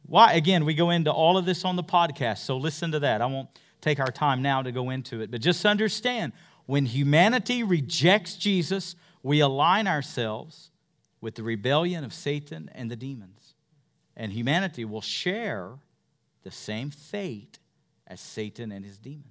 [0.05, 0.33] Why?
[0.33, 3.21] Again, we go into all of this on the podcast, so listen to that.
[3.21, 3.49] I won't
[3.81, 6.31] take our time now to go into it, but just understand
[6.67, 10.71] when humanity rejects Jesus, we align ourselves
[11.19, 13.55] with the rebellion of Satan and the demons.
[14.15, 15.71] And humanity will share
[16.43, 17.59] the same fate
[18.07, 19.25] as Satan and his demons.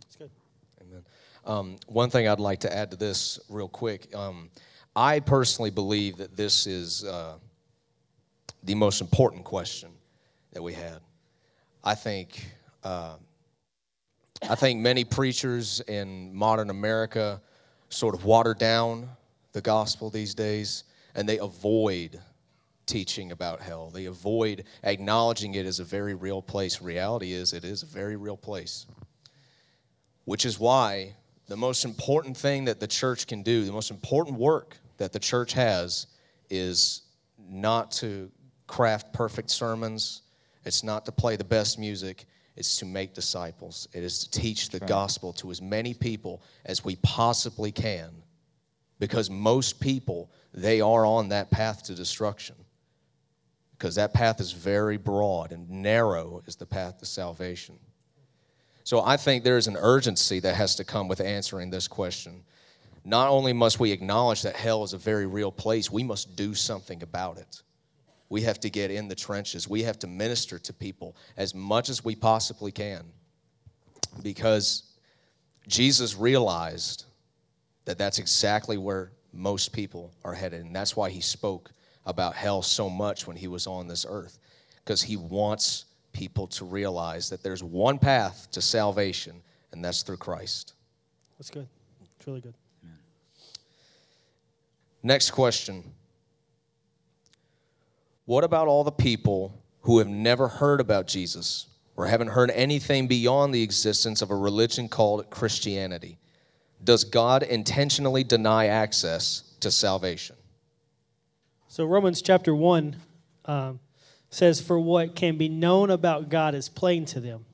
[0.00, 0.30] That's good.
[0.80, 1.04] Amen.
[1.44, 4.14] Um, one thing I'd like to add to this, real quick.
[4.14, 4.50] Um,
[4.94, 7.34] I personally believe that this is uh,
[8.62, 9.90] the most important question
[10.52, 11.00] that we had.
[11.82, 12.44] I think,
[12.84, 13.14] uh,
[14.48, 17.40] I think many preachers in modern America
[17.88, 19.08] sort of water down
[19.52, 22.20] the gospel these days, and they avoid
[22.86, 23.90] teaching about hell.
[23.90, 26.82] They avoid acknowledging it as a very real place.
[26.82, 28.86] Reality is, it is a very real place.
[30.24, 31.14] Which is why
[31.50, 35.18] the most important thing that the church can do, the most important work that the
[35.18, 36.06] church has,
[36.48, 37.02] is
[37.36, 38.30] not to
[38.68, 40.22] craft perfect sermons,
[40.64, 43.88] it's not to play the best music, it's to make disciples.
[43.92, 44.88] It is to teach the right.
[44.88, 48.10] gospel to as many people as we possibly can.
[49.00, 52.54] Because most people, they are on that path to destruction.
[53.72, 57.76] Because that path is very broad and narrow is the path to salvation.
[58.90, 62.42] So I think there is an urgency that has to come with answering this question.
[63.04, 66.56] Not only must we acknowledge that hell is a very real place, we must do
[66.56, 67.62] something about it.
[68.30, 69.68] We have to get in the trenches.
[69.68, 73.04] We have to minister to people as much as we possibly can
[74.24, 74.82] because
[75.68, 77.04] Jesus realized
[77.84, 80.64] that that's exactly where most people are headed.
[80.64, 81.70] And that's why he spoke
[82.06, 84.40] about hell so much when he was on this earth
[84.84, 89.42] because he wants people to realize that there's one path to salvation,
[89.72, 90.74] and that's through Christ.
[91.38, 91.68] That's good.
[92.18, 92.54] It's really good.
[95.02, 95.82] Next question.
[98.26, 103.06] What about all the people who have never heard about Jesus or haven't heard anything
[103.06, 106.18] beyond the existence of a religion called Christianity?
[106.84, 110.36] Does God intentionally deny access to salvation?
[111.68, 112.96] So, Romans chapter 1
[113.46, 113.80] um,
[114.30, 117.44] says, For what can be known about God is plain to them,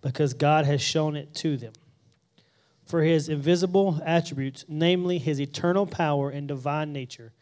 [0.00, 1.72] because God has shown it to them.
[2.84, 7.32] For his invisible attributes, namely his eternal power and divine nature,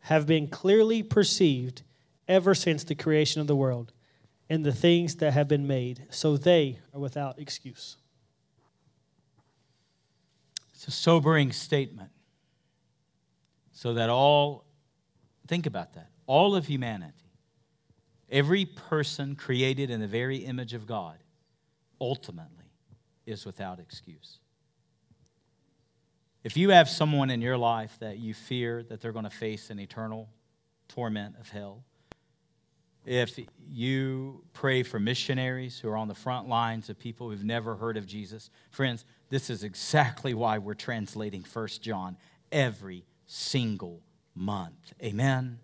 [0.00, 1.82] have been clearly perceived
[2.28, 3.92] ever since the creation of the world
[4.48, 7.96] and the things that have been made, so they are without excuse.
[10.72, 12.10] It's a sobering statement.
[13.72, 14.64] So that all,
[15.46, 17.25] think about that, all of humanity,
[18.30, 21.18] every person created in the very image of God,
[22.00, 22.64] ultimately
[23.26, 24.38] is without excuse.
[26.44, 29.70] If you have someone in your life that you fear that they're going to face
[29.70, 30.28] an eternal
[30.88, 31.82] torment of hell,
[33.04, 37.76] if you pray for missionaries who are on the front lines of people who've never
[37.76, 42.16] heard of Jesus, friends, this is exactly why we're translating First John
[42.50, 44.02] every single
[44.34, 44.92] month.
[45.02, 45.58] Amen?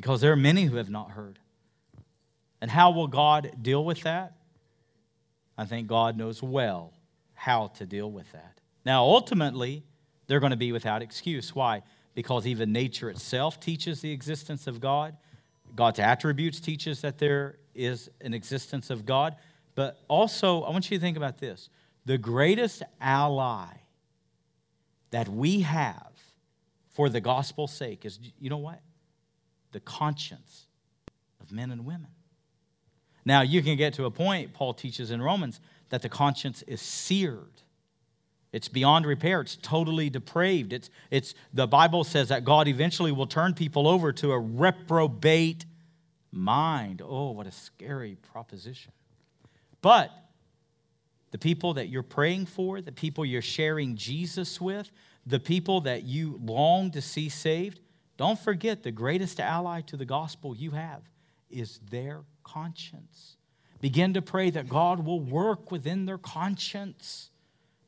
[0.00, 1.38] Because there are many who have not heard.
[2.60, 4.36] And how will God deal with that?
[5.56, 6.92] I think God knows well
[7.34, 8.60] how to deal with that.
[8.84, 9.82] Now, ultimately,
[10.26, 11.54] they're going to be without excuse.
[11.54, 11.82] Why?
[12.14, 15.16] Because even nature itself teaches the existence of God
[15.74, 19.36] God's attributes teaches that there is an existence of God.
[19.74, 21.68] But also, I want you to think about this
[22.06, 23.68] the greatest ally
[25.10, 26.12] that we have
[26.90, 28.80] for the gospel's sake is, you know what?
[29.72, 30.66] The conscience
[31.40, 32.08] of men and women.
[33.24, 36.80] Now, you can get to a point, Paul teaches in Romans, that the conscience is
[36.80, 37.62] seared.
[38.52, 39.40] It's beyond repair.
[39.40, 40.72] It's totally depraved.
[40.72, 45.66] It's, it's, the Bible says that God eventually will turn people over to a reprobate
[46.32, 47.02] mind.
[47.04, 48.92] Oh, what a scary proposition.
[49.82, 50.10] But
[51.30, 54.90] the people that you're praying for, the people you're sharing Jesus with,
[55.26, 57.80] the people that you long to see saved,
[58.20, 61.02] don't forget the greatest ally to the gospel you have
[61.50, 63.36] is their conscience.
[63.80, 67.30] Begin to pray that God will work within their conscience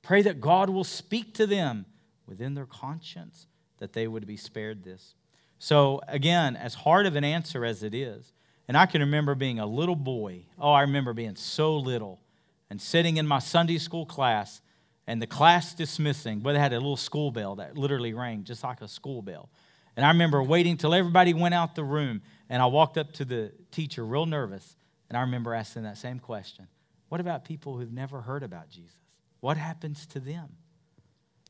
[0.03, 1.87] Pray that God will speak to them
[2.27, 3.47] within their conscience
[3.79, 5.15] that they would be spared this.
[5.59, 8.33] So, again, as hard of an answer as it is,
[8.67, 10.47] and I can remember being a little boy.
[10.59, 12.21] Oh, I remember being so little
[12.69, 14.61] and sitting in my Sunday school class
[15.07, 18.65] and the class dismissing, but they had a little school bell that literally rang just
[18.65, 19.51] like a school bell.
[19.97, 23.25] And I remember waiting till everybody went out the room, and I walked up to
[23.25, 24.77] the teacher real nervous,
[25.09, 26.67] and I remember asking that same question
[27.09, 28.97] What about people who've never heard about Jesus?
[29.41, 30.49] What happens to them?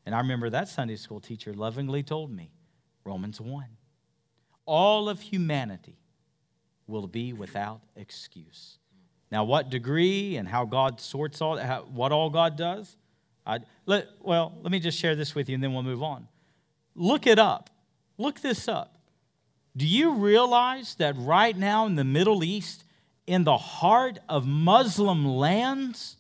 [0.05, 2.50] And I remember that Sunday school teacher lovingly told me
[3.05, 3.64] Romans 1.
[4.66, 5.98] All of humanity
[6.87, 8.78] will be without excuse.
[9.31, 12.96] Now, what degree and how God sorts all, how, what all God does?
[13.46, 16.28] I, let, well, let me just share this with you and then we'll move on.
[16.94, 17.70] Look it up.
[18.18, 18.98] Look this up.
[19.77, 22.85] Do you realize that right now in the Middle East,
[23.27, 26.16] in the heart of Muslim lands,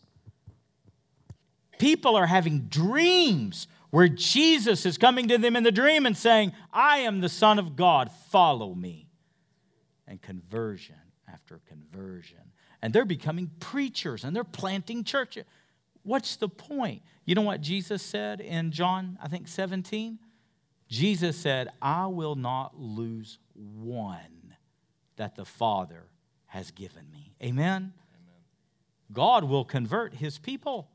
[1.78, 6.52] people are having dreams where Jesus is coming to them in the dream and saying,
[6.72, 9.08] I am the Son of God, follow me.
[10.08, 10.96] And conversion
[11.30, 12.38] after conversion.
[12.80, 15.44] And they're becoming preachers and they're planting churches.
[16.04, 17.02] What's the point?
[17.26, 20.18] You know what Jesus said in John, I think 17?
[20.92, 24.54] Jesus said, I will not lose one
[25.16, 26.04] that the Father
[26.48, 27.32] has given me.
[27.42, 27.64] Amen?
[27.66, 27.94] Amen.
[29.10, 30.90] God will convert his people.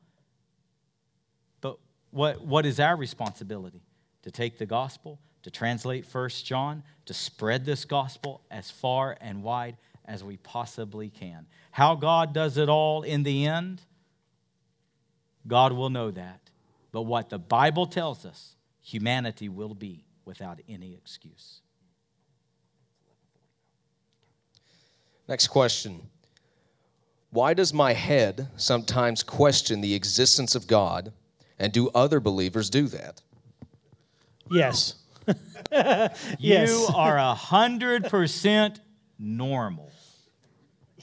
[1.61, 1.79] But
[2.11, 3.81] what, what is our responsibility?
[4.21, 9.41] To take the gospel, to translate First John, to spread this gospel as far and
[9.41, 11.47] wide as we possibly can.
[11.71, 13.81] How God does it all in the end,
[15.47, 16.51] God will know that.
[16.91, 18.56] But what the Bible tells us,
[18.87, 21.61] humanity will be without any excuse.
[25.27, 26.07] Next question.
[27.31, 31.11] Why does my head sometimes question the existence of God
[31.59, 33.21] and do other believers do that?
[34.49, 34.95] Yes.
[35.71, 36.69] yes.
[36.69, 38.79] You are a hundred percent
[39.19, 39.91] normal.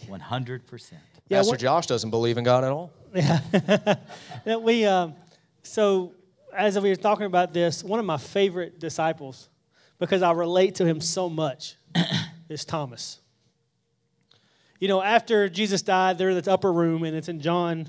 [0.07, 1.03] One hundred percent.
[1.28, 2.91] Pastor what, Josh doesn't believe in God at all.
[3.14, 4.57] Yeah.
[4.57, 5.14] we um,
[5.62, 6.14] so
[6.57, 9.48] as we were talking about this, one of my favorite disciples,
[9.98, 11.76] because I relate to him so much,
[12.48, 13.20] is Thomas.
[14.80, 17.88] You know, after Jesus died, they're in this upper room, and it's in John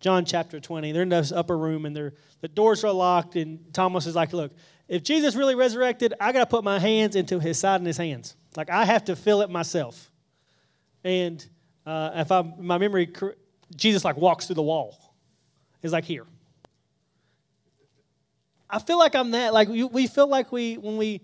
[0.00, 0.92] John chapter 20.
[0.92, 3.36] They're in this upper room and the doors are locked.
[3.36, 4.52] And Thomas is like, Look,
[4.88, 7.98] if Jesus really resurrected, I got to put my hands into his side and his
[7.98, 8.34] hands.
[8.56, 10.10] Like I have to feel it myself.
[11.04, 11.46] And
[11.86, 13.12] uh, if I my memory,
[13.76, 14.96] Jesus like walks through the wall.
[15.82, 16.26] He's like here.
[18.70, 19.52] I feel like I'm that.
[19.52, 21.20] Like we feel like we when we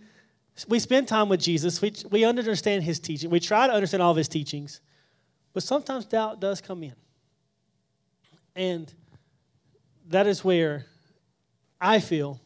[0.69, 3.31] we spend time with Jesus, we we understand his teaching.
[3.31, 4.81] We try to understand all of his teachings,
[5.53, 6.95] but sometimes doubt does come in,
[8.55, 8.93] and
[10.09, 10.87] that is where
[11.81, 12.41] I feel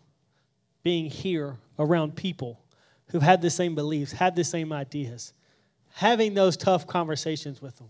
[0.82, 2.61] being here around people
[3.07, 5.32] who had the same beliefs, had the same ideas,
[5.94, 7.88] having those tough conversations with them.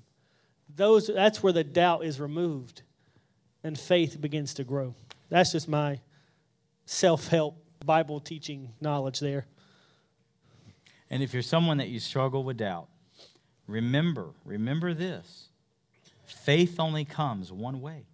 [0.77, 2.83] Those, that's where the doubt is removed
[3.63, 4.95] and faith begins to grow.
[5.29, 6.01] That's just my
[6.91, 9.47] self help Bible teaching knowledge there.
[11.09, 12.89] And if you're someone that you struggle with doubt,
[13.67, 15.49] remember, remember this
[16.25, 18.07] faith only comes one way.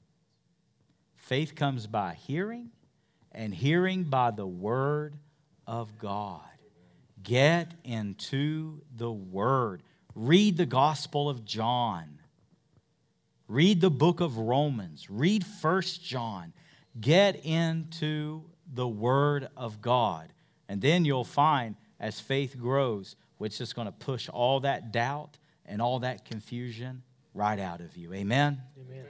[1.16, 2.70] Faith comes by hearing,
[3.32, 5.16] and hearing by the word
[5.66, 6.42] of God.
[7.22, 9.82] Get into the word.
[10.14, 12.20] Read the Gospel of John.
[13.48, 15.08] Read the book of Romans.
[15.10, 16.52] Read First John.
[17.00, 20.32] Get into the word of God.
[20.68, 25.38] And then you'll find as faith grows, which is going to push all that doubt
[25.64, 27.02] and all that confusion
[27.34, 28.12] right out of you.
[28.12, 28.60] Amen.
[28.78, 29.04] Amen.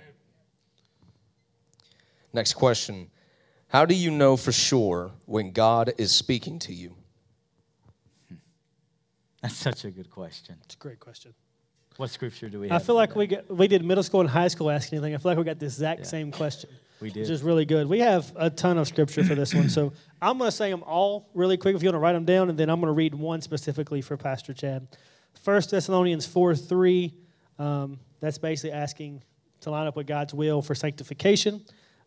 [2.32, 3.10] Next question
[3.68, 6.94] how do you know for sure when God is speaking to you?
[9.42, 10.56] That's such a good question.
[10.64, 11.34] It's a great question.
[11.96, 14.48] What scripture do we I feel like we got, we did middle school and high
[14.48, 15.14] school asking anything.
[15.14, 16.06] I feel like we got the exact yeah.
[16.06, 16.70] same question.
[17.00, 17.20] We did.
[17.20, 17.88] Which is really good.
[17.88, 19.68] We have a ton of scripture for this one.
[19.68, 19.92] So
[20.22, 22.48] I'm going to say them all really quick if you want to write them down,
[22.48, 24.88] and then I'm going to read one specifically for Pastor Chad.
[25.44, 27.14] 1 Thessalonians 4 3.
[27.58, 29.22] Um, that's basically asking
[29.60, 31.64] to line up with God's will for sanctification.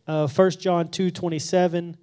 [0.08, 1.98] Uh, 1 John 2 27.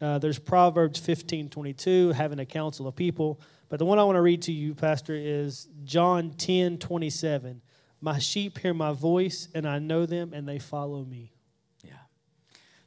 [0.00, 3.40] Uh, there's Proverbs 15 22, having a council of people.
[3.68, 7.62] But the one I want to read to you, Pastor, is John 10 27.
[8.00, 11.32] My sheep hear my voice, and I know them, and they follow me.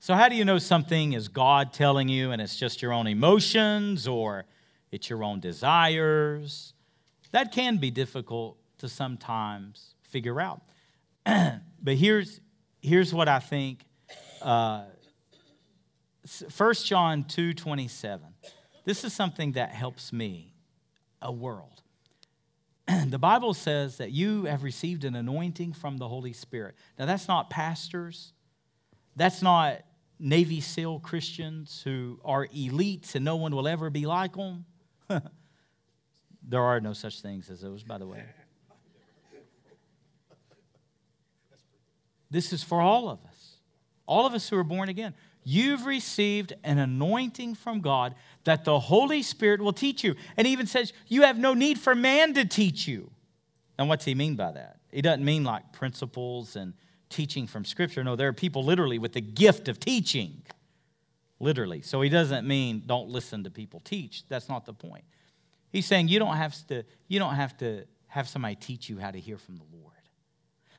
[0.02, 3.06] So, how do you know something is God telling you, and it's just your own
[3.06, 4.46] emotions or
[4.92, 6.74] it's your own desires?
[7.32, 10.62] That can be difficult to sometimes figure out.
[11.26, 12.40] but here's,
[12.82, 13.84] here's what I think
[14.42, 14.86] uh,
[16.56, 18.26] 1 John 2 27.
[18.86, 20.54] This is something that helps me
[21.22, 21.84] a world.
[23.08, 26.76] the Bible says that you have received an anointing from the Holy Spirit.
[26.98, 28.32] Now, that's not pastors,
[29.18, 29.82] that's not
[30.20, 34.66] Navy SEAL Christians who are elites and no one will ever be like them.
[36.44, 38.24] there are no such things as those, by the way.
[42.32, 43.50] This is for all of us
[44.10, 45.14] all of us who are born again,
[45.44, 50.16] you've received an anointing from God that the Holy Spirit will teach you.
[50.36, 53.12] And even says, You have no need for man to teach you.
[53.78, 54.80] And what's he mean by that?
[54.92, 56.74] He doesn't mean like principles and
[57.10, 58.04] teaching from Scripture.
[58.04, 60.44] No, there are people literally with the gift of teaching.
[61.40, 61.82] Literally.
[61.82, 64.28] So he doesn't mean don't listen to people teach.
[64.28, 65.06] That's not the point.
[65.72, 69.12] He's saying you don't have to, you don't have to have somebody teach you how
[69.12, 69.94] to hear from the Lord.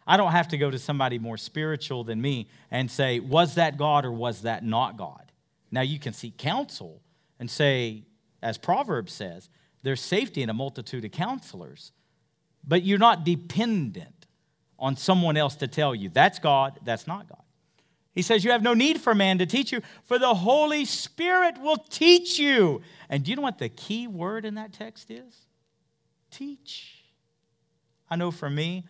[0.06, 3.76] I don't have to go to somebody more spiritual than me and say, was that
[3.76, 5.30] God or was that not God?
[5.70, 7.00] Now you can seek counsel
[7.38, 8.04] and say,
[8.42, 9.48] as Proverbs says,
[9.82, 11.92] there's safety in a multitude of counselors,
[12.66, 14.19] but you're not dependent
[14.80, 17.42] on someone else to tell you that's God, that's not God.
[18.12, 21.60] He says, You have no need for man to teach you, for the Holy Spirit
[21.60, 22.82] will teach you.
[23.08, 25.46] And do you know what the key word in that text is?
[26.30, 27.04] Teach.
[28.08, 28.84] I know for me,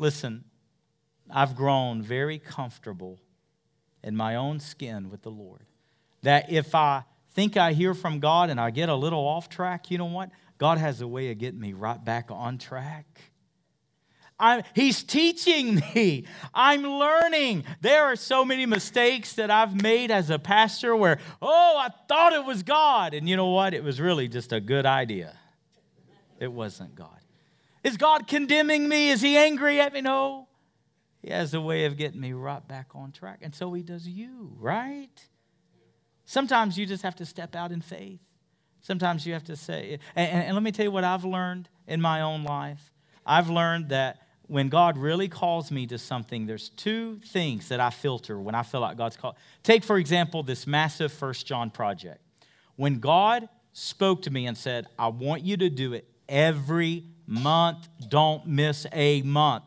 [0.00, 0.44] Listen,
[1.30, 3.20] I've grown very comfortable
[4.02, 5.66] in my own skin with the Lord.
[6.22, 9.90] That if I think I hear from God and I get a little off track,
[9.90, 10.30] you know what?
[10.56, 13.20] God has a way of getting me right back on track.
[14.40, 16.24] I'm, he's teaching me.
[16.52, 17.64] I'm learning.
[17.80, 22.32] There are so many mistakes that I've made as a pastor where, oh, I thought
[22.32, 23.14] it was God.
[23.14, 23.74] And you know what?
[23.74, 25.36] It was really just a good idea.
[26.40, 27.20] It wasn't God.
[27.84, 29.10] Is God condemning me?
[29.10, 30.00] Is he angry at me?
[30.00, 30.48] No.
[31.22, 33.40] He has a way of getting me right back on track.
[33.42, 35.28] And so he does you, right?
[36.24, 38.20] Sometimes you just have to step out in faith.
[38.80, 41.68] Sometimes you have to say, and, and, and let me tell you what I've learned
[41.86, 42.90] in my own life.
[43.26, 44.18] I've learned that
[44.50, 48.64] when God really calls me to something, there's two things that I filter when I
[48.64, 49.36] feel like God's called.
[49.62, 52.20] Take, for example, this massive First John project.
[52.74, 57.86] When God spoke to me and said, I want you to do it every month.
[58.08, 59.64] Don't miss a month.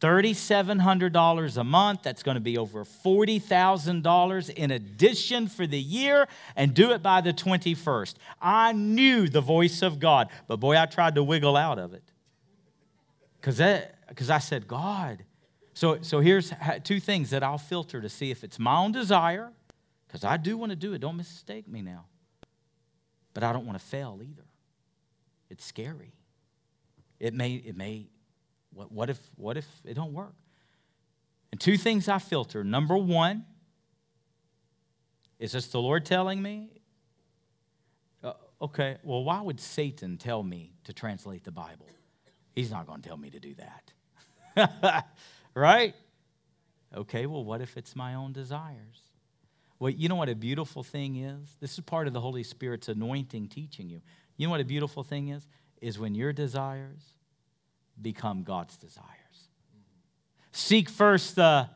[0.00, 2.02] $3,700 a month.
[2.02, 7.20] That's going to be over $40,000 in addition for the year, and do it by
[7.20, 8.14] the 21st.
[8.42, 12.02] I knew the voice of God, but boy, I tried to wiggle out of it.
[13.40, 13.58] Because
[14.08, 15.24] I said, God.
[15.74, 16.52] So, so here's
[16.84, 19.52] two things that I'll filter to see if it's my own desire,
[20.06, 21.00] because I do want to do it.
[21.00, 22.06] Don't mistake me now.
[23.34, 24.46] But I don't want to fail either.
[25.50, 26.14] It's scary.
[27.20, 28.06] It may, it may
[28.72, 30.34] what, what, if, what if it don't work?
[31.50, 32.62] And two things I filter.
[32.62, 33.44] Number one,
[35.38, 36.70] is this the Lord telling me?
[38.22, 41.86] Uh, okay, well, why would Satan tell me to translate the Bible?
[42.54, 43.92] He's not going to tell me to do that.
[45.54, 45.94] right?
[46.96, 49.02] Okay, well, what if it's my own desires?
[49.78, 51.56] Well, you know what a beautiful thing is?
[51.60, 54.00] This is part of the Holy Spirit's anointing teaching you.
[54.36, 55.46] You know what a beautiful thing is?
[55.80, 57.02] Is when your desires
[58.00, 59.06] become God's desires.
[60.52, 61.68] Seek first the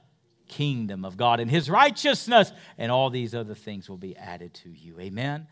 [0.49, 4.71] kingdom of God and his righteousness, and all these other things will be added to
[4.71, 4.99] you.
[4.99, 5.47] Amen.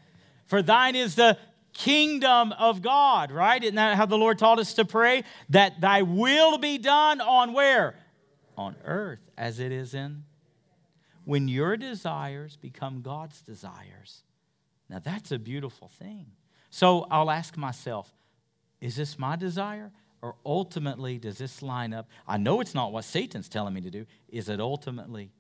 [0.47, 1.39] For thine is the
[1.73, 3.63] kingdom of God, right?
[3.63, 5.25] Isn't that how the Lord taught us to pray?
[5.49, 7.95] That thy will be done on where?
[8.57, 10.25] On earth as it is in.
[11.25, 14.23] When your desires become God's desires.
[14.89, 16.27] Now that's a beautiful thing.
[16.71, 18.13] So I'll ask myself,
[18.81, 19.93] is this my desire?
[20.23, 22.09] Or ultimately, does this line up?
[22.29, 24.07] I know it's not what Satan's telling me to do.
[24.29, 25.31] Is it ultimately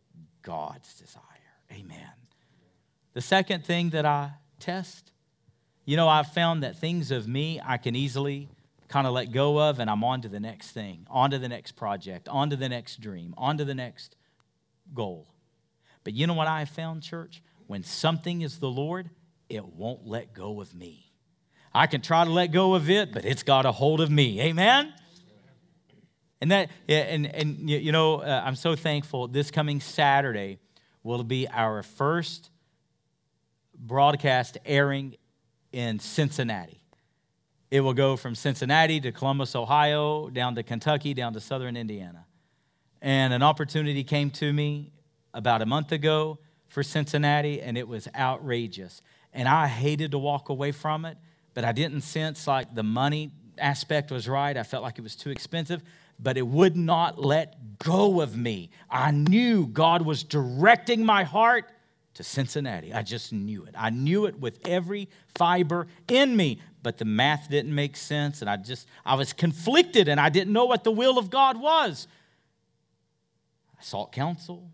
[0.42, 1.22] God's desire?
[1.70, 2.10] Amen.
[3.12, 5.12] The second thing that I test,
[5.90, 8.48] you know, I've found that things of me I can easily
[8.86, 11.48] kind of let go of, and I'm on to the next thing, on to the
[11.48, 14.14] next project, on to the next dream, on to the next
[14.94, 15.26] goal.
[16.04, 17.42] But you know what I have found, church?
[17.66, 19.10] When something is the Lord,
[19.48, 21.10] it won't let go of me.
[21.74, 24.40] I can try to let go of it, but it's got a hold of me.
[24.42, 24.94] Amen?
[26.40, 29.26] And that, and, and you know, uh, I'm so thankful.
[29.26, 30.60] This coming Saturday
[31.02, 32.50] will be our first
[33.76, 35.16] broadcast airing
[35.72, 36.80] in Cincinnati.
[37.70, 42.26] It will go from Cincinnati to Columbus, Ohio, down to Kentucky, down to southern Indiana.
[43.00, 44.92] And an opportunity came to me
[45.32, 49.02] about a month ago for Cincinnati, and it was outrageous.
[49.32, 51.16] And I hated to walk away from it
[51.54, 54.56] but I didn't sense like the money aspect was right.
[54.56, 55.82] I felt like it was too expensive,
[56.18, 58.70] but it would not let go of me.
[58.88, 61.70] I knew God was directing my heart
[62.20, 62.92] to Cincinnati.
[62.92, 63.74] I just knew it.
[63.76, 68.50] I knew it with every fiber in me, but the math didn't make sense and
[68.50, 72.06] I just I was conflicted and I didn't know what the will of God was.
[73.78, 74.70] I sought counsel.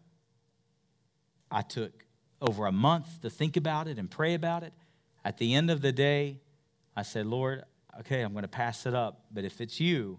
[1.49, 2.05] I took
[2.43, 4.73] over a month to think about it and pray about it.
[5.25, 6.41] At the end of the day,
[6.97, 7.63] I said, Lord,
[8.01, 10.19] okay, I'm going to pass it up, but if it's you,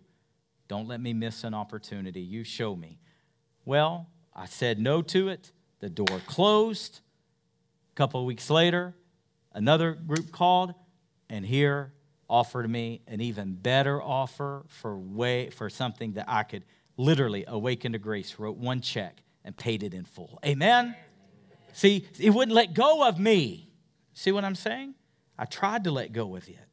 [0.70, 2.22] don't let me miss an opportunity.
[2.22, 3.00] You show me.
[3.66, 5.52] Well, I said no to it.
[5.82, 7.02] The door closed.
[7.98, 8.96] Couple of weeks later,
[9.54, 10.74] another group called,
[11.30, 11.92] and here
[12.30, 16.64] offered me an even better offer for way for something that I could
[16.96, 18.38] literally awaken to grace.
[18.38, 20.40] Wrote one check and paid it in full.
[20.46, 20.96] Amen.
[21.74, 23.70] See, it wouldn't let go of me.
[24.14, 24.94] See what I'm saying?
[25.38, 26.68] I tried to let go of it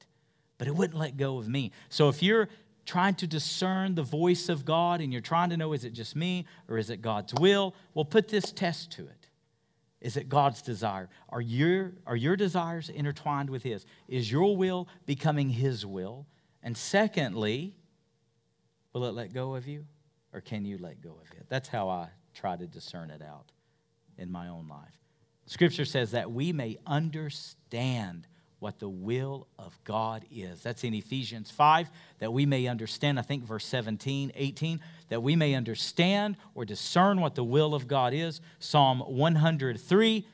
[0.58, 1.72] but it wouldn't let go of me.
[1.88, 2.48] So if you're
[2.86, 6.14] trying to discern the voice of God and you're trying to know is it just
[6.14, 9.23] me or is it God's will, well, put this test to it.
[10.04, 11.08] Is it God's desire?
[11.30, 13.86] Are your, are your desires intertwined with His?
[14.06, 16.26] Is your will becoming His will?
[16.62, 17.74] And secondly,
[18.92, 19.86] will it let go of you
[20.34, 21.46] or can you let go of it?
[21.48, 23.50] That's how I try to discern it out
[24.18, 24.92] in my own life.
[25.46, 28.26] Scripture says that we may understand
[28.64, 30.62] what the will of God is.
[30.62, 31.90] That's in Ephesians 5,
[32.20, 37.20] that we may understand, I think verse 17, 18, that we may understand or discern
[37.20, 38.40] what the will of God is.
[38.60, 40.26] Psalm 103,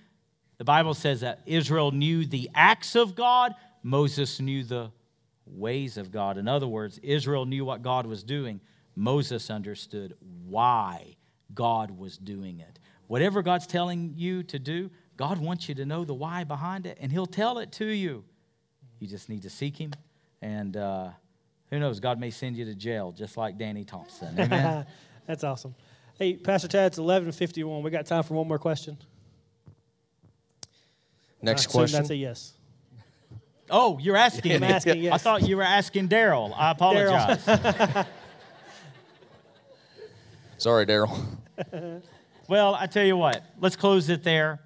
[0.59, 3.53] the Bible says that Israel knew the acts of God,
[3.83, 4.93] Moses knew the
[5.45, 6.39] ways of God.
[6.39, 8.61] In other words, Israel knew what God was doing,
[8.95, 10.15] Moses understood
[10.47, 11.17] why
[11.53, 12.79] God was doing it.
[13.09, 14.89] Whatever God's telling you to do,
[15.21, 18.25] God wants you to know the why behind it, and He'll tell it to you.
[19.01, 19.93] You just need to seek Him.
[20.41, 21.11] And uh,
[21.69, 24.35] who knows, God may send you to jail, just like Danny Thompson.
[24.41, 24.87] Amen.
[25.27, 25.75] That's awesome.
[26.19, 27.83] Hey, Pastor Tad, it's 1151.
[27.83, 28.97] We got time for one more question.
[31.43, 31.99] Next question.
[31.99, 32.55] That's a yes.
[33.69, 34.69] Oh, you're asking I'm me.
[34.69, 35.13] asking, yes.
[35.13, 36.55] I thought you were asking Daryl.
[36.57, 37.45] I apologize.
[40.57, 41.15] Sorry, Daryl.
[42.49, 44.61] well, I tell you what, let's close it there.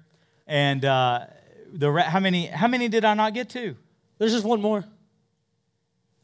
[0.47, 1.25] And uh,
[1.73, 3.75] the how many how many did I not get to?
[4.17, 4.85] There's just one more.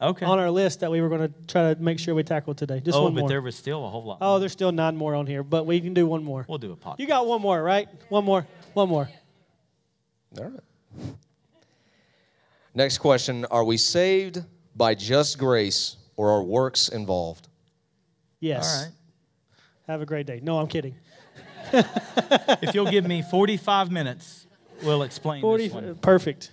[0.00, 0.26] Okay.
[0.26, 2.80] on our list that we were going to try to make sure we tackled today.
[2.80, 3.28] Just oh, one but more.
[3.28, 4.18] there was still a whole lot.
[4.20, 4.40] Oh, more.
[4.40, 6.44] there's still nine more on here, but we can do one more.
[6.48, 6.98] We'll do a podcast.
[6.98, 7.88] You got one more, right?
[8.08, 8.44] One more.
[8.74, 9.08] One more.
[10.38, 10.60] All right.
[12.74, 14.42] Next question Are we saved
[14.74, 17.48] by just grace or are works involved?
[18.40, 18.76] Yes.
[18.76, 18.92] All right.
[19.86, 20.40] Have a great day.
[20.42, 20.96] No, I'm kidding.
[21.72, 24.46] If you'll give me 45 minutes,
[24.82, 25.94] we'll explain 40, this one.
[25.96, 26.50] perfect.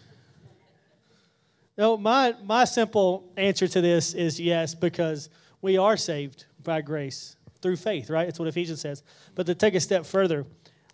[1.77, 5.29] No, my, my simple answer to this is yes, because
[5.61, 8.25] we are saved by grace through faith, right?
[8.25, 9.03] That's what Ephesians says.
[9.35, 10.45] But to take a step further,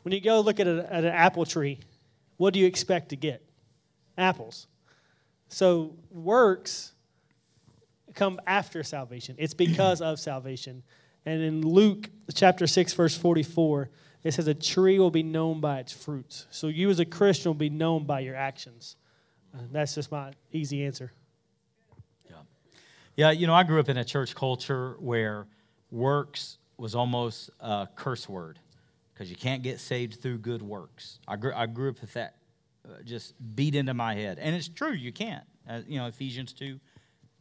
[0.03, 1.79] when you go look at, a, at an apple tree,
[2.37, 3.43] what do you expect to get?
[4.17, 4.67] Apples.
[5.49, 6.91] So works
[8.13, 9.35] come after salvation.
[9.37, 10.83] It's because of salvation.
[11.25, 13.89] And in Luke chapter 6, verse 44,
[14.23, 16.45] it says, A tree will be known by its fruits.
[16.49, 18.95] So you as a Christian will be known by your actions.
[19.53, 21.11] Uh, that's just my easy answer.
[23.15, 25.47] Yeah, you know, I grew up in a church culture where
[25.89, 28.59] works was almost a curse word
[29.13, 31.19] because you can't get saved through good works.
[31.25, 32.35] I grew, I grew up with that
[32.85, 34.37] uh, just beat into my head.
[34.37, 35.45] And it's true, you can't.
[35.67, 36.79] Uh, you know, Ephesians 2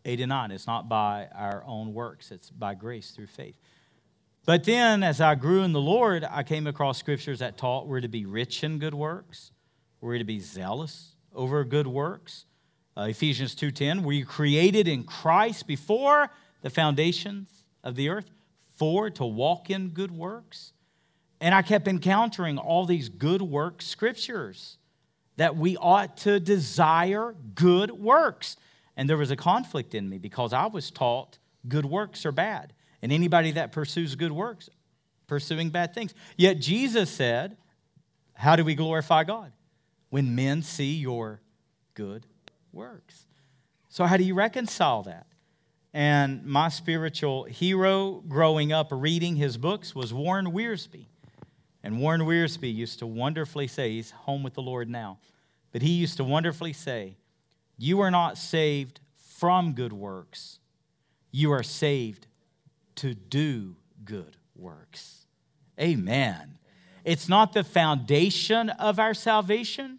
[0.07, 0.51] 8 and 9.
[0.51, 3.59] It's not by our own works, it's by grace through faith.
[4.47, 8.03] But then, as I grew in the Lord, I came across scriptures that taught we're
[8.03, 9.53] to be rich in good works,
[10.01, 12.45] we're to be zealous over good works.
[12.97, 16.31] Uh, Ephesians 2:10, were you created in Christ before
[16.61, 18.31] the foundations of the earth
[18.77, 20.73] for to walk in good works?
[21.41, 24.79] And I kept encountering all these good work scriptures
[25.37, 28.57] that we ought to desire good works.
[28.97, 32.75] And there was a conflict in me because I was taught good works are bad.
[33.05, 34.71] And anybody that pursues good works,
[35.27, 36.15] pursuing bad things.
[36.39, 37.59] Yet Jesus said,
[38.33, 39.53] How do we glorify God?
[40.09, 41.43] When men see your
[41.93, 42.25] good
[42.73, 43.27] works.
[43.91, 45.27] So, how do you reconcile that?
[45.93, 51.05] And my spiritual hero growing up reading his books was Warren Wiersbe.
[51.83, 55.19] And Warren Wiersbe used to wonderfully say, he's home with the Lord now,
[55.73, 57.19] but he used to wonderfully say,
[57.77, 60.59] You are not saved from good works,
[61.31, 62.29] you are saved
[62.97, 65.27] to do good works.
[65.81, 66.59] Amen.
[67.05, 69.99] It's not the foundation of our salvation,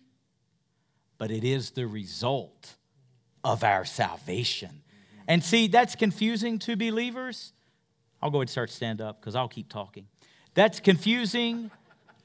[1.18, 2.76] but it is the result
[3.44, 4.82] of our salvation.
[5.28, 7.54] And see, that's confusing to believers.
[8.22, 10.08] I'll go ahead and start stand up because I'll keep talking.
[10.56, 11.70] That's confusing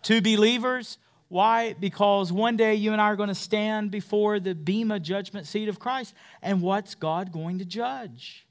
[0.05, 0.99] to believers.
[1.29, 1.75] Why?
[1.75, 5.69] Because one day you and I are going to stand before the Bema judgment seat
[5.69, 6.15] of Christ.
[6.43, 8.47] And what's God going to judge?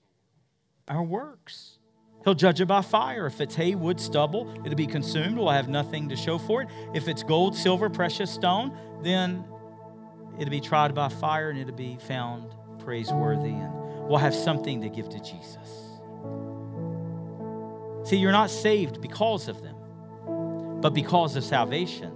[0.87, 1.78] Our works.
[2.23, 3.25] He'll judge it by fire.
[3.27, 5.37] If it's hay, wood, stubble, it'll be consumed.
[5.37, 6.67] We'll have nothing to show for it.
[6.93, 9.45] If it's gold, silver, precious stone, then
[10.37, 13.49] it'll be tried by fire and it'll be found praiseworthy.
[13.49, 13.73] And
[14.07, 15.89] we'll have something to give to Jesus.
[18.03, 19.75] See, you're not saved because of them,
[20.81, 22.11] but because of salvation.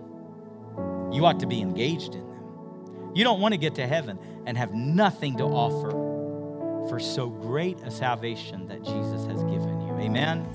[1.12, 3.14] You ought to be engaged in them.
[3.14, 5.92] You don't want to get to heaven and have nothing to offer
[6.90, 9.83] for so great a salvation that Jesus has given you.
[10.04, 10.46] Amen.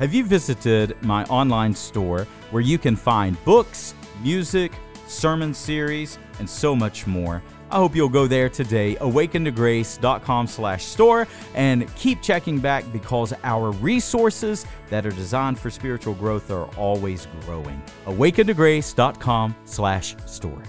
[0.00, 4.72] Have you visited my online store where you can find books, music,
[5.06, 7.42] sermon series, and so much more?
[7.70, 13.70] I hope you'll go there today, awakentograce.com slash store, and keep checking back because our
[13.70, 17.80] resources that are designed for spiritual growth are always growing.
[18.06, 20.62] awakentograce.com slash store.